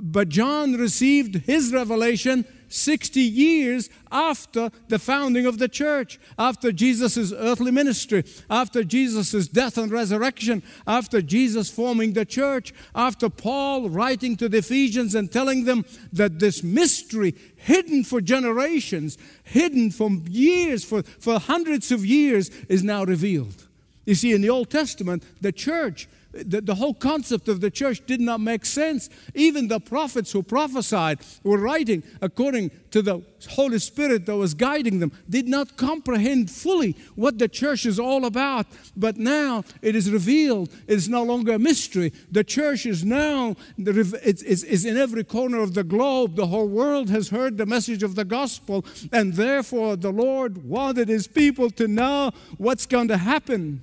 But 0.00 0.28
John 0.28 0.74
received 0.74 1.46
his 1.46 1.72
revelation 1.72 2.44
60 2.70 3.20
years 3.20 3.90
after 4.12 4.70
the 4.88 4.98
founding 4.98 5.44
of 5.44 5.58
the 5.58 5.68
church, 5.68 6.20
after 6.38 6.70
Jesus' 6.70 7.32
earthly 7.32 7.72
ministry, 7.72 8.24
after 8.48 8.84
Jesus' 8.84 9.48
death 9.48 9.76
and 9.76 9.90
resurrection, 9.90 10.62
after 10.86 11.20
Jesus 11.20 11.68
forming 11.68 12.12
the 12.12 12.24
church, 12.24 12.72
after 12.94 13.28
Paul 13.28 13.90
writing 13.90 14.36
to 14.36 14.48
the 14.48 14.58
Ephesians 14.58 15.16
and 15.16 15.30
telling 15.30 15.64
them 15.64 15.84
that 16.12 16.38
this 16.38 16.62
mystery, 16.62 17.34
hidden 17.56 18.04
for 18.04 18.20
generations, 18.20 19.18
hidden 19.42 19.90
for 19.90 20.10
years, 20.28 20.84
for, 20.84 21.02
for 21.02 21.40
hundreds 21.40 21.90
of 21.90 22.06
years, 22.06 22.50
is 22.68 22.84
now 22.84 23.04
revealed. 23.04 23.66
You 24.04 24.14
see, 24.14 24.32
in 24.32 24.40
the 24.40 24.50
Old 24.50 24.70
Testament, 24.70 25.24
the 25.40 25.52
church 25.52 26.08
the, 26.32 26.60
the 26.60 26.74
whole 26.74 26.94
concept 26.94 27.48
of 27.48 27.60
the 27.60 27.70
church 27.70 28.04
did 28.06 28.20
not 28.20 28.40
make 28.40 28.64
sense. 28.64 29.10
Even 29.34 29.68
the 29.68 29.80
prophets 29.80 30.32
who 30.32 30.42
prophesied 30.42 31.18
were 31.42 31.58
writing 31.58 32.02
according 32.20 32.70
to 32.90 33.02
the 33.02 33.22
Holy 33.50 33.78
Spirit 33.78 34.26
that 34.26 34.36
was 34.36 34.54
guiding 34.54 34.98
them, 34.98 35.12
did 35.28 35.48
not 35.48 35.76
comprehend 35.76 36.50
fully 36.50 36.96
what 37.14 37.38
the 37.38 37.48
church 37.48 37.86
is 37.86 37.98
all 37.98 38.24
about. 38.24 38.66
But 38.96 39.16
now 39.16 39.64
it 39.82 39.94
is 39.94 40.10
revealed. 40.10 40.70
It 40.86 40.94
is 40.94 41.08
no 41.08 41.22
longer 41.22 41.52
a 41.52 41.58
mystery. 41.58 42.12
The 42.30 42.44
church 42.44 42.86
is 42.86 43.04
now, 43.04 43.56
it's, 43.78 44.42
it's, 44.42 44.62
it's 44.62 44.84
in 44.84 44.96
every 44.96 45.24
corner 45.24 45.60
of 45.60 45.74
the 45.74 45.84
globe. 45.84 46.36
The 46.36 46.46
whole 46.46 46.68
world 46.68 47.10
has 47.10 47.30
heard 47.30 47.56
the 47.56 47.66
message 47.66 48.02
of 48.02 48.14
the 48.14 48.24
gospel. 48.24 48.84
And 49.12 49.34
therefore, 49.34 49.96
the 49.96 50.12
Lord 50.12 50.64
wanted 50.64 51.08
his 51.08 51.26
people 51.26 51.70
to 51.70 51.88
know 51.88 52.32
what's 52.58 52.86
going 52.86 53.08
to 53.08 53.16
happen. 53.16 53.82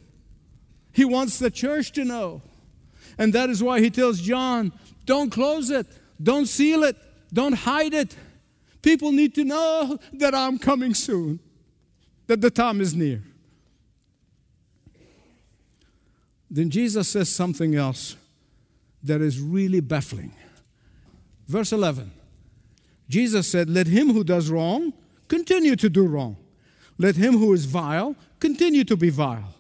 He 0.97 1.05
wants 1.05 1.37
the 1.37 1.51
church 1.51 1.91
to 1.91 2.03
know. 2.03 2.41
And 3.19 3.31
that 3.33 3.51
is 3.51 3.61
why 3.61 3.81
he 3.81 3.91
tells 3.91 4.19
John, 4.19 4.71
don't 5.05 5.29
close 5.29 5.69
it. 5.69 5.85
Don't 6.21 6.47
seal 6.47 6.83
it. 6.83 6.95
Don't 7.31 7.53
hide 7.53 7.93
it. 7.93 8.15
People 8.81 9.11
need 9.11 9.35
to 9.35 9.43
know 9.43 9.99
that 10.13 10.33
I'm 10.33 10.57
coming 10.57 10.95
soon, 10.95 11.39
that 12.25 12.41
the 12.41 12.49
time 12.49 12.81
is 12.81 12.95
near. 12.95 13.21
Then 16.49 16.71
Jesus 16.71 17.09
says 17.09 17.29
something 17.29 17.75
else 17.75 18.15
that 19.03 19.21
is 19.21 19.39
really 19.39 19.81
baffling. 19.81 20.33
Verse 21.47 21.71
11 21.73 22.11
Jesus 23.07 23.47
said, 23.47 23.69
Let 23.69 23.85
him 23.85 24.13
who 24.13 24.23
does 24.23 24.49
wrong 24.49 24.93
continue 25.27 25.75
to 25.75 25.89
do 25.89 26.07
wrong. 26.07 26.37
Let 26.97 27.15
him 27.15 27.37
who 27.37 27.53
is 27.53 27.65
vile 27.65 28.15
continue 28.39 28.83
to 28.85 28.97
be 28.97 29.11
vile. 29.11 29.53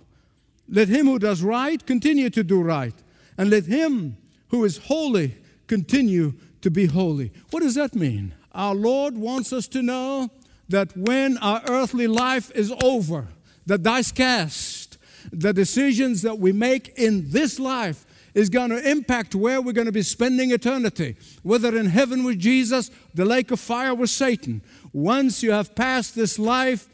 Let 0.69 0.87
him 0.87 1.05
who 1.05 1.19
does 1.19 1.41
right 1.41 1.83
continue 1.85 2.29
to 2.29 2.43
do 2.43 2.61
right. 2.61 2.93
And 3.37 3.49
let 3.49 3.65
him 3.65 4.17
who 4.49 4.65
is 4.65 4.77
holy 4.77 5.35
continue 5.67 6.33
to 6.61 6.71
be 6.71 6.85
holy. 6.85 7.31
What 7.51 7.61
does 7.61 7.75
that 7.75 7.95
mean? 7.95 8.33
Our 8.53 8.75
Lord 8.75 9.17
wants 9.17 9.53
us 9.53 9.67
to 9.69 9.81
know 9.81 10.29
that 10.69 10.95
when 10.97 11.37
our 11.37 11.61
earthly 11.67 12.07
life 12.07 12.51
is 12.51 12.73
over, 12.83 13.27
the 13.65 13.77
dice 13.77 14.11
cast, 14.11 14.97
the 15.31 15.53
decisions 15.53 16.21
that 16.21 16.39
we 16.39 16.51
make 16.51 16.89
in 16.97 17.29
this 17.29 17.59
life 17.59 18.05
is 18.33 18.49
going 18.49 18.69
to 18.69 18.89
impact 18.89 19.33
where 19.33 19.61
we're 19.61 19.73
going 19.73 19.87
to 19.87 19.91
be 19.91 20.03
spending 20.03 20.51
eternity, 20.51 21.15
whether 21.43 21.75
in 21.75 21.87
heaven 21.87 22.23
with 22.23 22.39
Jesus, 22.39 22.91
the 23.13 23.25
lake 23.25 23.51
of 23.51 23.59
fire 23.59 23.95
with 23.95 24.09
Satan. 24.09 24.61
Once 24.93 25.41
you 25.41 25.51
have 25.51 25.75
passed 25.75 26.15
this 26.15 26.37
life, 26.37 26.87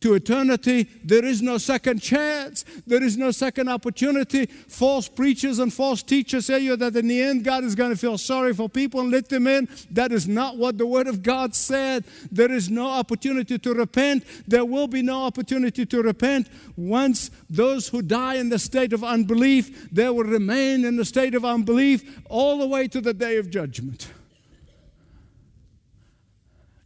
to 0.00 0.14
eternity. 0.14 0.84
There 1.04 1.24
is 1.24 1.42
no 1.42 1.58
second 1.58 2.00
chance. 2.00 2.64
There 2.86 3.02
is 3.02 3.16
no 3.16 3.30
second 3.30 3.68
opportunity. 3.68 4.46
False 4.46 5.08
preachers 5.08 5.58
and 5.58 5.72
false 5.72 6.02
teachers 6.02 6.46
say 6.46 6.60
you 6.60 6.76
that 6.76 6.96
in 6.96 7.08
the 7.08 7.20
end 7.20 7.44
God 7.44 7.64
is 7.64 7.74
going 7.74 7.90
to 7.90 7.96
feel 7.96 8.18
sorry 8.18 8.54
for 8.54 8.68
people 8.68 9.00
and 9.00 9.10
let 9.10 9.28
them 9.28 9.46
in. 9.46 9.68
That 9.90 10.12
is 10.12 10.26
not 10.26 10.56
what 10.56 10.78
the 10.78 10.86
Word 10.86 11.06
of 11.06 11.22
God 11.22 11.54
said. 11.54 12.04
There 12.30 12.50
is 12.50 12.70
no 12.70 12.88
opportunity 12.88 13.58
to 13.58 13.74
repent. 13.74 14.24
There 14.46 14.64
will 14.64 14.88
be 14.88 15.02
no 15.02 15.24
opportunity 15.24 15.86
to 15.86 16.02
repent. 16.02 16.48
Once 16.76 17.30
those 17.48 17.88
who 17.88 18.02
die 18.02 18.34
in 18.34 18.48
the 18.48 18.58
state 18.58 18.92
of 18.92 19.04
unbelief, 19.04 19.90
they 19.90 20.08
will 20.08 20.24
remain 20.24 20.84
in 20.84 20.96
the 20.96 21.04
state 21.04 21.34
of 21.34 21.44
unbelief 21.44 22.20
all 22.28 22.58
the 22.58 22.66
way 22.66 22.88
to 22.88 23.00
the 23.00 23.14
day 23.14 23.36
of 23.36 23.50
judgment. 23.50 24.08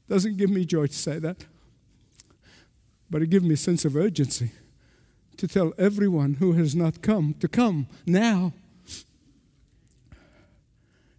Doesn't 0.09 0.37
give 0.37 0.50
me 0.50 0.64
joy 0.64 0.87
to 0.87 0.92
say 0.92 1.18
that. 1.18 1.44
But 3.14 3.22
it 3.22 3.31
gives 3.31 3.44
me 3.44 3.55
a 3.55 3.57
sense 3.57 3.85
of 3.85 3.94
urgency 3.94 4.50
to 5.37 5.46
tell 5.46 5.72
everyone 5.79 6.35
who 6.35 6.55
has 6.55 6.74
not 6.74 7.00
come 7.00 7.37
to 7.38 7.46
come 7.46 7.87
now. 8.05 8.53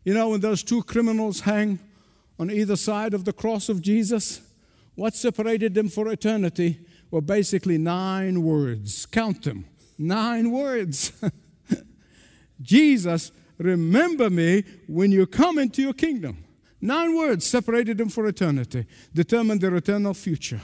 You 0.03 0.13
know, 0.13 0.31
when 0.31 0.41
those 0.41 0.61
two 0.61 0.83
criminals 0.83 1.39
hang 1.39 1.79
on 2.37 2.51
either 2.51 2.75
side 2.75 3.13
of 3.13 3.23
the 3.23 3.31
cross 3.31 3.69
of 3.69 3.81
Jesus, 3.81 4.41
what 4.95 5.15
separated 5.15 5.73
them 5.73 5.87
for 5.87 6.11
eternity 6.11 6.79
were 7.11 7.21
basically 7.21 7.77
nine 7.77 8.43
words. 8.43 9.05
Count 9.05 9.43
them 9.43 9.63
nine 9.97 10.51
words. 10.51 11.13
Jesus, 12.61 13.31
remember 13.57 14.29
me 14.29 14.65
when 14.87 15.13
you 15.13 15.25
come 15.25 15.57
into 15.57 15.81
your 15.81 15.93
kingdom. 15.93 16.43
Nine 16.81 17.15
words 17.15 17.45
separated 17.45 17.97
them 17.97 18.09
for 18.09 18.27
eternity, 18.27 18.85
determined 19.13 19.61
their 19.61 19.75
eternal 19.75 20.13
future. 20.13 20.59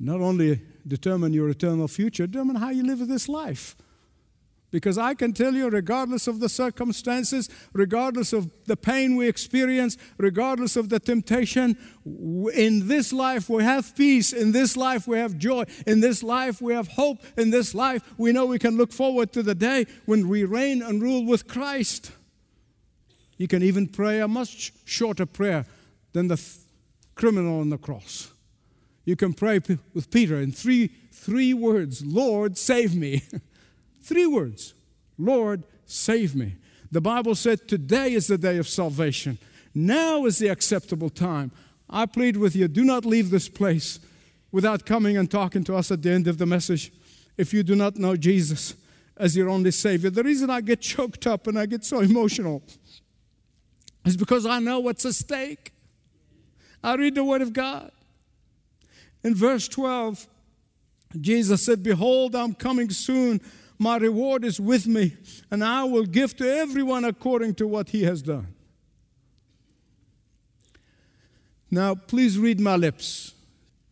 Not 0.00 0.20
only 0.20 0.62
determine 0.86 1.34
your 1.34 1.50
eternal 1.50 1.86
future, 1.86 2.26
determine 2.26 2.56
how 2.56 2.70
you 2.70 2.82
live 2.82 3.06
this 3.06 3.28
life. 3.28 3.76
Because 4.70 4.96
I 4.96 5.14
can 5.14 5.32
tell 5.32 5.52
you, 5.52 5.68
regardless 5.68 6.28
of 6.28 6.38
the 6.38 6.48
circumstances, 6.48 7.48
regardless 7.72 8.32
of 8.32 8.50
the 8.66 8.76
pain 8.76 9.16
we 9.16 9.28
experience, 9.28 9.96
regardless 10.16 10.76
of 10.76 10.88
the 10.88 11.00
temptation, 11.00 11.76
in 12.54 12.86
this 12.86 13.12
life 13.12 13.50
we 13.50 13.64
have 13.64 13.94
peace. 13.96 14.32
In 14.32 14.52
this 14.52 14.76
life 14.76 15.08
we 15.08 15.18
have 15.18 15.36
joy. 15.38 15.64
In 15.86 16.00
this 16.00 16.22
life 16.22 16.62
we 16.62 16.72
have 16.72 16.86
hope. 16.88 17.18
In 17.36 17.50
this 17.50 17.74
life 17.74 18.02
we 18.16 18.32
know 18.32 18.46
we 18.46 18.60
can 18.60 18.76
look 18.76 18.92
forward 18.92 19.32
to 19.32 19.42
the 19.42 19.56
day 19.56 19.86
when 20.06 20.28
we 20.28 20.44
reign 20.44 20.82
and 20.82 21.02
rule 21.02 21.26
with 21.26 21.48
Christ. 21.48 22.12
You 23.38 23.48
can 23.48 23.62
even 23.64 23.88
pray 23.88 24.20
a 24.20 24.28
much 24.28 24.72
shorter 24.84 25.26
prayer 25.26 25.66
than 26.12 26.28
the 26.28 26.40
criminal 27.16 27.60
on 27.60 27.70
the 27.70 27.78
cross. 27.78 28.30
You 29.04 29.16
can 29.16 29.32
pray 29.32 29.60
with 29.94 30.10
Peter 30.10 30.38
in 30.38 30.52
three, 30.52 30.88
three 31.12 31.54
words 31.54 32.04
Lord, 32.04 32.56
save 32.58 32.94
me. 32.94 33.22
three 34.02 34.26
words 34.26 34.74
Lord, 35.18 35.64
save 35.86 36.34
me. 36.34 36.56
The 36.92 37.00
Bible 37.00 37.34
said 37.34 37.68
today 37.68 38.14
is 38.14 38.26
the 38.26 38.38
day 38.38 38.58
of 38.58 38.68
salvation. 38.68 39.38
Now 39.74 40.26
is 40.26 40.38
the 40.38 40.48
acceptable 40.48 41.10
time. 41.10 41.52
I 41.88 42.06
plead 42.06 42.36
with 42.36 42.54
you 42.56 42.68
do 42.68 42.84
not 42.84 43.04
leave 43.04 43.30
this 43.30 43.48
place 43.48 44.00
without 44.52 44.84
coming 44.84 45.16
and 45.16 45.30
talking 45.30 45.64
to 45.64 45.76
us 45.76 45.90
at 45.90 46.02
the 46.02 46.10
end 46.10 46.26
of 46.26 46.38
the 46.38 46.46
message 46.46 46.92
if 47.36 47.54
you 47.54 47.62
do 47.62 47.76
not 47.76 47.96
know 47.96 48.16
Jesus 48.16 48.74
as 49.16 49.36
your 49.36 49.48
only 49.48 49.70
Savior. 49.70 50.10
The 50.10 50.22
reason 50.22 50.50
I 50.50 50.60
get 50.60 50.80
choked 50.80 51.26
up 51.26 51.46
and 51.46 51.58
I 51.58 51.66
get 51.66 51.84
so 51.84 52.00
emotional 52.00 52.62
is 54.04 54.16
because 54.16 54.46
I 54.46 54.58
know 54.58 54.80
what's 54.80 55.04
at 55.04 55.14
stake. 55.14 55.72
I 56.82 56.94
read 56.94 57.14
the 57.14 57.24
Word 57.24 57.42
of 57.42 57.52
God. 57.52 57.92
In 59.22 59.34
verse 59.34 59.68
12, 59.68 60.26
Jesus 61.20 61.64
said, 61.64 61.82
Behold, 61.82 62.34
I'm 62.34 62.54
coming 62.54 62.90
soon. 62.90 63.40
My 63.78 63.96
reward 63.96 64.44
is 64.44 64.60
with 64.60 64.86
me, 64.86 65.16
and 65.50 65.64
I 65.64 65.84
will 65.84 66.04
give 66.04 66.36
to 66.36 66.50
everyone 66.50 67.04
according 67.04 67.54
to 67.56 67.66
what 67.66 67.90
he 67.90 68.04
has 68.04 68.22
done. 68.22 68.48
Now, 71.70 71.94
please 71.94 72.38
read 72.38 72.60
my 72.60 72.76
lips. 72.76 73.32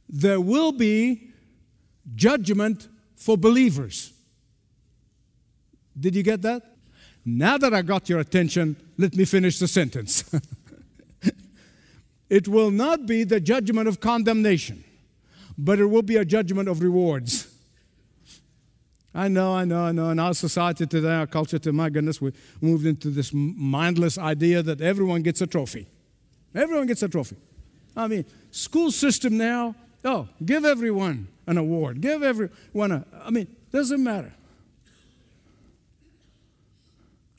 There 0.08 0.40
will 0.40 0.72
be 0.72 1.30
judgment 2.14 2.88
for 3.16 3.38
believers. 3.38 4.12
Did 5.98 6.16
you 6.16 6.22
get 6.22 6.42
that? 6.42 6.62
Now 7.24 7.58
that 7.58 7.74
I 7.74 7.82
got 7.82 8.08
your 8.08 8.20
attention, 8.20 8.76
let 8.96 9.14
me 9.14 9.24
finish 9.24 9.58
the 9.58 9.68
sentence. 9.68 10.24
it 12.30 12.48
will 12.48 12.70
not 12.70 13.06
be 13.06 13.24
the 13.24 13.40
judgment 13.40 13.88
of 13.88 14.00
condemnation 14.00 14.84
but 15.58 15.80
it 15.80 15.86
will 15.86 16.02
be 16.02 16.16
a 16.16 16.24
judgment 16.24 16.68
of 16.68 16.80
rewards. 16.80 17.52
I 19.12 19.26
know, 19.26 19.52
I 19.52 19.64
know, 19.64 19.80
I 19.80 19.90
know. 19.90 20.10
In 20.10 20.20
our 20.20 20.32
society 20.32 20.86
today, 20.86 21.12
our 21.12 21.26
culture 21.26 21.58
today, 21.58 21.74
my 21.74 21.90
goodness, 21.90 22.20
we 22.20 22.32
moved 22.60 22.86
into 22.86 23.10
this 23.10 23.32
mindless 23.34 24.16
idea 24.16 24.62
that 24.62 24.80
everyone 24.80 25.22
gets 25.22 25.40
a 25.40 25.46
trophy. 25.46 25.88
Everyone 26.54 26.86
gets 26.86 27.02
a 27.02 27.08
trophy. 27.08 27.36
I 27.96 28.06
mean, 28.06 28.24
school 28.52 28.92
system 28.92 29.36
now, 29.36 29.74
oh, 30.04 30.28
give 30.44 30.64
everyone 30.64 31.26
an 31.48 31.58
award. 31.58 32.00
Give 32.00 32.22
everyone 32.22 32.92
a, 32.92 33.04
I 33.24 33.30
mean, 33.30 33.48
doesn't 33.72 34.02
matter. 34.02 34.32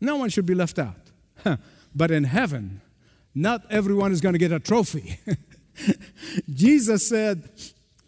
No 0.01 0.17
one 0.17 0.29
should 0.29 0.45
be 0.45 0.55
left 0.55 0.79
out. 0.79 1.58
but 1.95 2.12
in 2.12 2.25
heaven, 2.25 2.82
not 3.34 3.62
everyone 3.69 4.12
is 4.12 4.19
going 4.19 4.34
to 4.34 4.39
get 4.39 4.51
a 4.51 4.60
trophy. 4.60 5.19
Jesus 6.49 7.08
said, 7.08 7.49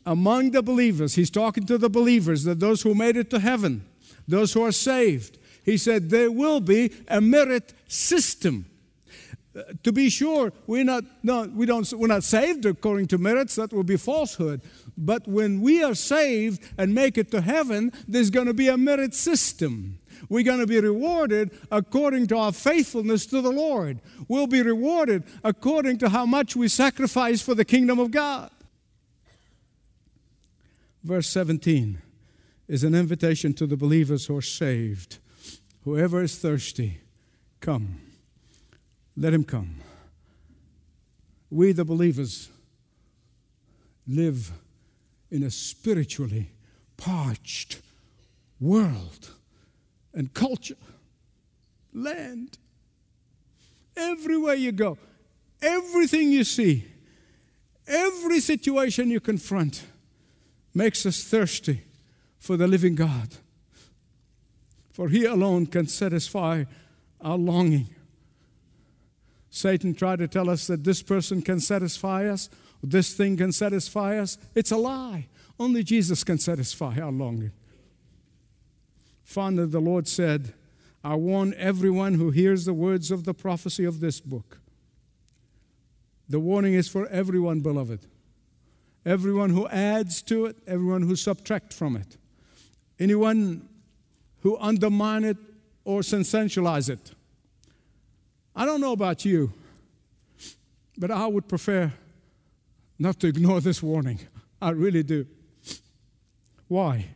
among 0.06 0.52
the 0.52 0.64
believers, 0.64 1.16
he's 1.16 1.30
talking 1.30 1.66
to 1.66 1.78
the 1.78 1.90
believers, 1.90 2.44
that 2.44 2.60
those 2.60 2.82
who 2.82 2.96
made 2.96 3.18
it 3.18 3.30
to 3.30 3.40
heaven, 3.40 3.86
those 4.28 4.54
who 4.54 4.64
are 4.64 4.72
saved, 4.72 5.38
he 5.64 5.78
said 5.78 6.10
there 6.10 6.32
will 6.32 6.60
be 6.60 6.92
a 7.08 7.22
merit 7.22 7.74
system. 7.88 8.66
Uh, 9.54 9.64
to 9.84 9.92
be 9.92 10.10
sure, 10.10 10.54
we're 10.66 10.84
not, 10.84 11.04
no, 11.24 11.44
we 11.44 11.66
don't, 11.66 11.92
we're 11.94 12.08
not 12.08 12.24
saved 12.24 12.66
according 12.66 13.06
to 13.08 13.18
merits, 13.18 13.56
that 13.56 13.74
will 13.74 13.84
be 13.84 13.98
falsehood. 13.98 14.62
But 14.98 15.28
when 15.28 15.62
we 15.62 15.84
are 15.84 15.94
saved 15.94 16.64
and 16.78 16.96
make 16.96 17.18
it 17.18 17.32
to 17.32 17.42
heaven, 17.42 17.92
there's 18.08 18.30
going 18.30 18.48
to 18.48 18.54
be 18.54 18.70
a 18.70 18.78
merit 18.78 19.14
system. 19.14 20.00
We're 20.30 20.44
going 20.44 20.60
to 20.60 20.68
be 20.68 20.80
rewarded 20.80 21.52
according 21.72 22.28
to 22.28 22.38
our 22.38 22.54
faithfulness 22.54 23.26
to 23.28 23.42
the 23.42 23.52
Lord. 23.52 24.00
We'll 24.28 24.48
be 24.48 24.62
rewarded 24.62 25.24
according 25.44 25.98
to 26.00 26.10
how 26.10 26.26
much 26.26 26.56
we 26.56 26.68
sacrifice 26.68 27.42
for 27.42 27.54
the 27.54 27.66
kingdom 27.66 28.00
of 28.00 28.12
God 28.12 28.52
verse 31.04 31.28
17 31.30 32.02
is 32.68 32.84
an 32.84 32.96
invitation 32.96 33.54
to 33.54 33.66
the 33.66 33.78
believers 33.78 34.26
who 34.26 34.38
are 34.38 34.42
saved. 34.42 35.18
Whoever 35.84 36.22
is 36.22 36.38
thirsty, 36.38 37.02
come. 37.60 38.02
Let 39.18 39.34
him 39.34 39.44
come. 39.44 39.78
We, 41.50 41.74
the 41.74 41.84
believers, 41.84 42.50
live 44.08 44.52
in 45.30 45.44
a 45.44 45.52
spiritually 45.52 46.52
parched 46.98 47.82
world 48.60 49.32
and 50.14 50.34
culture, 50.34 50.76
land. 51.94 52.58
Everywhere 53.98 54.56
you 54.56 54.72
go, 54.72 54.98
everything 55.62 56.32
you 56.32 56.44
see, 56.44 56.86
every 57.86 58.40
situation 58.40 59.10
you 59.10 59.20
confront 59.20 59.84
makes 60.73 61.05
us 61.05 61.23
thirsty 61.23 61.81
for 62.39 62.57
the 62.57 62.67
living 62.67 62.95
God. 62.95 63.29
For 64.91 65.10
He 65.10 65.25
alone 65.25 65.65
can 65.67 65.88
satisfy 65.88 66.65
our 67.21 67.38
longing. 67.38 67.88
Satan 69.49 69.93
tried 69.93 70.19
to 70.19 70.27
tell 70.27 70.49
us 70.49 70.67
that 70.67 70.84
this 70.84 71.03
person 71.03 71.41
can 71.41 71.60
satisfy 71.60 72.27
us, 72.27 72.49
this 72.81 73.13
thing 73.13 73.38
can 73.38 73.51
satisfy 73.51 74.17
us. 74.17 74.38
It's 74.55 74.71
a 74.71 74.77
lie. 74.77 75.27
Only 75.60 75.84
Jesus 75.84 76.23
can 76.23 76.39
satisfy 76.39 76.99
our 76.99 77.12
longing. 77.12 77.51
Finally, 79.23 79.67
the 79.67 79.79
Lord 79.79 80.07
said, 80.07 80.53
I 81.03 81.15
warn 81.15 81.53
everyone 81.57 82.15
who 82.15 82.31
hears 82.31 82.65
the 82.65 82.73
words 82.73 83.12
of 83.12 83.23
the 83.23 83.34
prophecy 83.34 83.86
of 83.86 83.99
this 83.99 84.19
book. 84.19 84.60
The 86.27 86.39
warning 86.39 86.73
is 86.73 86.88
for 86.88 87.07
everyone, 87.07 87.60
beloved. 87.60 88.07
Everyone 89.06 89.50
who 89.50 89.68
adds 89.68 90.22
to 90.24 90.46
it, 90.46 90.58
everyone 90.68 91.02
who 91.02 91.16
subtracts 91.16 91.76
from 91.76 91.96
it. 91.96 92.18
Anyone 93.00 93.68
who 94.42 94.58
undermine 94.58 95.24
it 95.24 95.38
or 95.84 96.02
sensationalize 96.02 96.90
it. 96.90 97.12
I 98.56 98.66
don't 98.66 98.82
know 98.82 98.92
about 98.92 99.26
you, 99.26 99.54
but 100.98 101.10
I 101.10 101.26
would 101.26 101.48
prefer 101.48 101.92
not 103.00 103.20
to 103.22 103.28
ignore 103.28 103.62
this 103.62 103.82
warning. 103.82 104.20
I 104.62 104.70
really 104.70 105.02
do. 105.02 105.26
Why? 106.68 107.08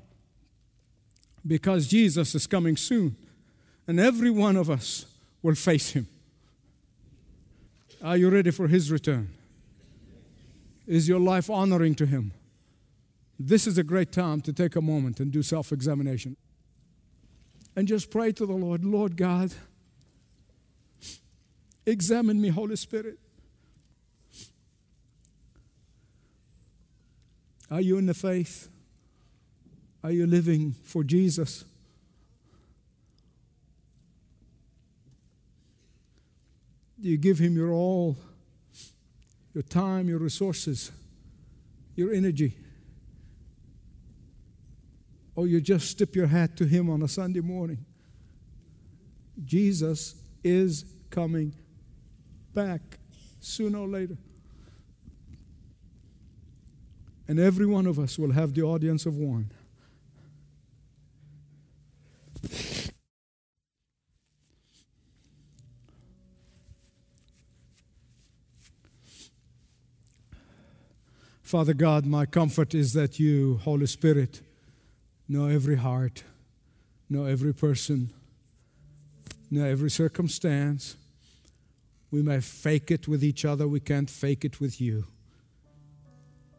Because 1.46 1.88
Jesus 1.88 2.34
is 2.34 2.48
coming 2.48 2.76
soon, 2.76 3.16
and 3.88 4.00
every 4.00 4.32
one 4.32 4.56
of 4.56 4.70
us 4.70 5.06
will 5.44 5.54
face 5.54 5.92
him. 5.92 6.08
Are 8.02 8.18
you 8.18 8.30
ready 8.30 8.50
for 8.50 8.68
his 8.68 8.92
return? 8.92 9.35
Is 10.88 11.08
your 11.08 11.20
life 11.20 11.50
honoring 11.50 11.96
to 11.96 12.06
him? 12.06 12.32
This 13.40 13.68
is 13.68 13.78
a 13.78 13.84
great 13.84 14.12
time 14.12 14.42
to 14.42 14.54
take 14.54 14.76
a 14.76 14.82
moment 14.82 15.20
and 15.20 15.32
do 15.32 15.42
self 15.42 15.72
examination. 15.72 16.38
And 17.76 17.88
just 17.88 18.10
pray 18.10 18.32
to 18.34 18.46
the 18.46 18.54
Lord 18.54 18.86
Lord 18.86 19.18
God, 19.18 19.54
examine 21.86 22.40
me, 22.40 22.50
Holy 22.50 22.78
Spirit. 22.78 23.20
Are 27.70 27.82
you 27.82 27.98
in 27.98 28.06
the 28.06 28.14
faith? 28.14 28.70
Are 30.04 30.12
you 30.12 30.28
living 30.28 30.76
for 30.84 31.04
Jesus? 31.04 31.66
Do 37.02 37.10
you 37.10 37.18
give 37.18 37.40
Him 37.40 37.56
your 37.56 37.72
all, 37.72 38.16
your 39.56 39.64
time, 39.64 40.10
your 40.10 40.20
resources, 40.20 40.92
your 41.96 42.14
energy? 42.14 42.58
Or 45.34 45.48
you 45.48 45.62
just 45.62 45.98
tip 45.98 46.16
your 46.16 46.28
hat 46.28 46.58
to 46.58 46.66
Him 46.66 46.90
on 46.90 47.02
a 47.02 47.08
Sunday 47.08 47.40
morning? 47.40 47.86
Jesus 49.44 50.16
is 50.44 50.86
coming 51.10 51.56
back 52.54 52.82
sooner 53.40 53.80
or 53.80 53.88
later. 53.88 54.18
And 57.28 57.40
every 57.40 57.66
one 57.66 57.88
of 57.88 57.98
us 57.98 58.20
will 58.20 58.34
have 58.34 58.54
the 58.54 58.62
audience 58.62 59.06
of 59.06 59.16
one. 59.16 59.52
Father 71.56 71.74
God, 71.74 72.06
my 72.06 72.26
comfort 72.26 72.76
is 72.76 72.92
that 72.92 73.18
you, 73.18 73.62
Holy 73.64 73.86
Spirit, 73.86 74.42
know 75.30 75.48
every 75.48 75.78
heart, 75.78 76.26
know 77.10 77.24
every 77.24 77.54
person, 77.54 78.12
know 79.50 79.64
every 79.64 79.90
circumstance. 79.90 80.98
We 82.12 82.22
may 82.22 82.42
fake 82.42 82.92
it 82.92 83.08
with 83.08 83.24
each 83.24 83.46
other, 83.46 83.70
we 83.70 83.80
can't 83.80 84.10
fake 84.10 84.44
it 84.44 84.60
with 84.60 84.82
you. 84.82 85.06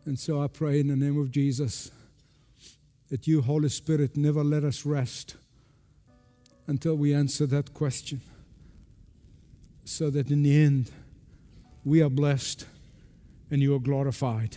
And 0.06 0.18
so 0.18 0.42
I 0.42 0.46
pray 0.46 0.80
in 0.80 0.88
the 0.88 0.96
name 0.96 1.20
of 1.20 1.30
Jesus 1.30 1.90
that 3.10 3.26
you, 3.26 3.42
Holy 3.42 3.68
Spirit, 3.68 4.16
never 4.16 4.42
let 4.42 4.64
us 4.64 4.86
rest 4.86 5.36
until 6.66 6.94
we 6.94 7.12
answer 7.12 7.44
that 7.44 7.74
question. 7.74 8.22
So 9.84 10.08
that 10.08 10.30
in 10.30 10.42
the 10.42 10.64
end, 10.64 10.90
we 11.84 12.00
are 12.00 12.08
blessed 12.08 12.64
and 13.50 13.60
you 13.60 13.74
are 13.74 13.78
glorified. 13.78 14.56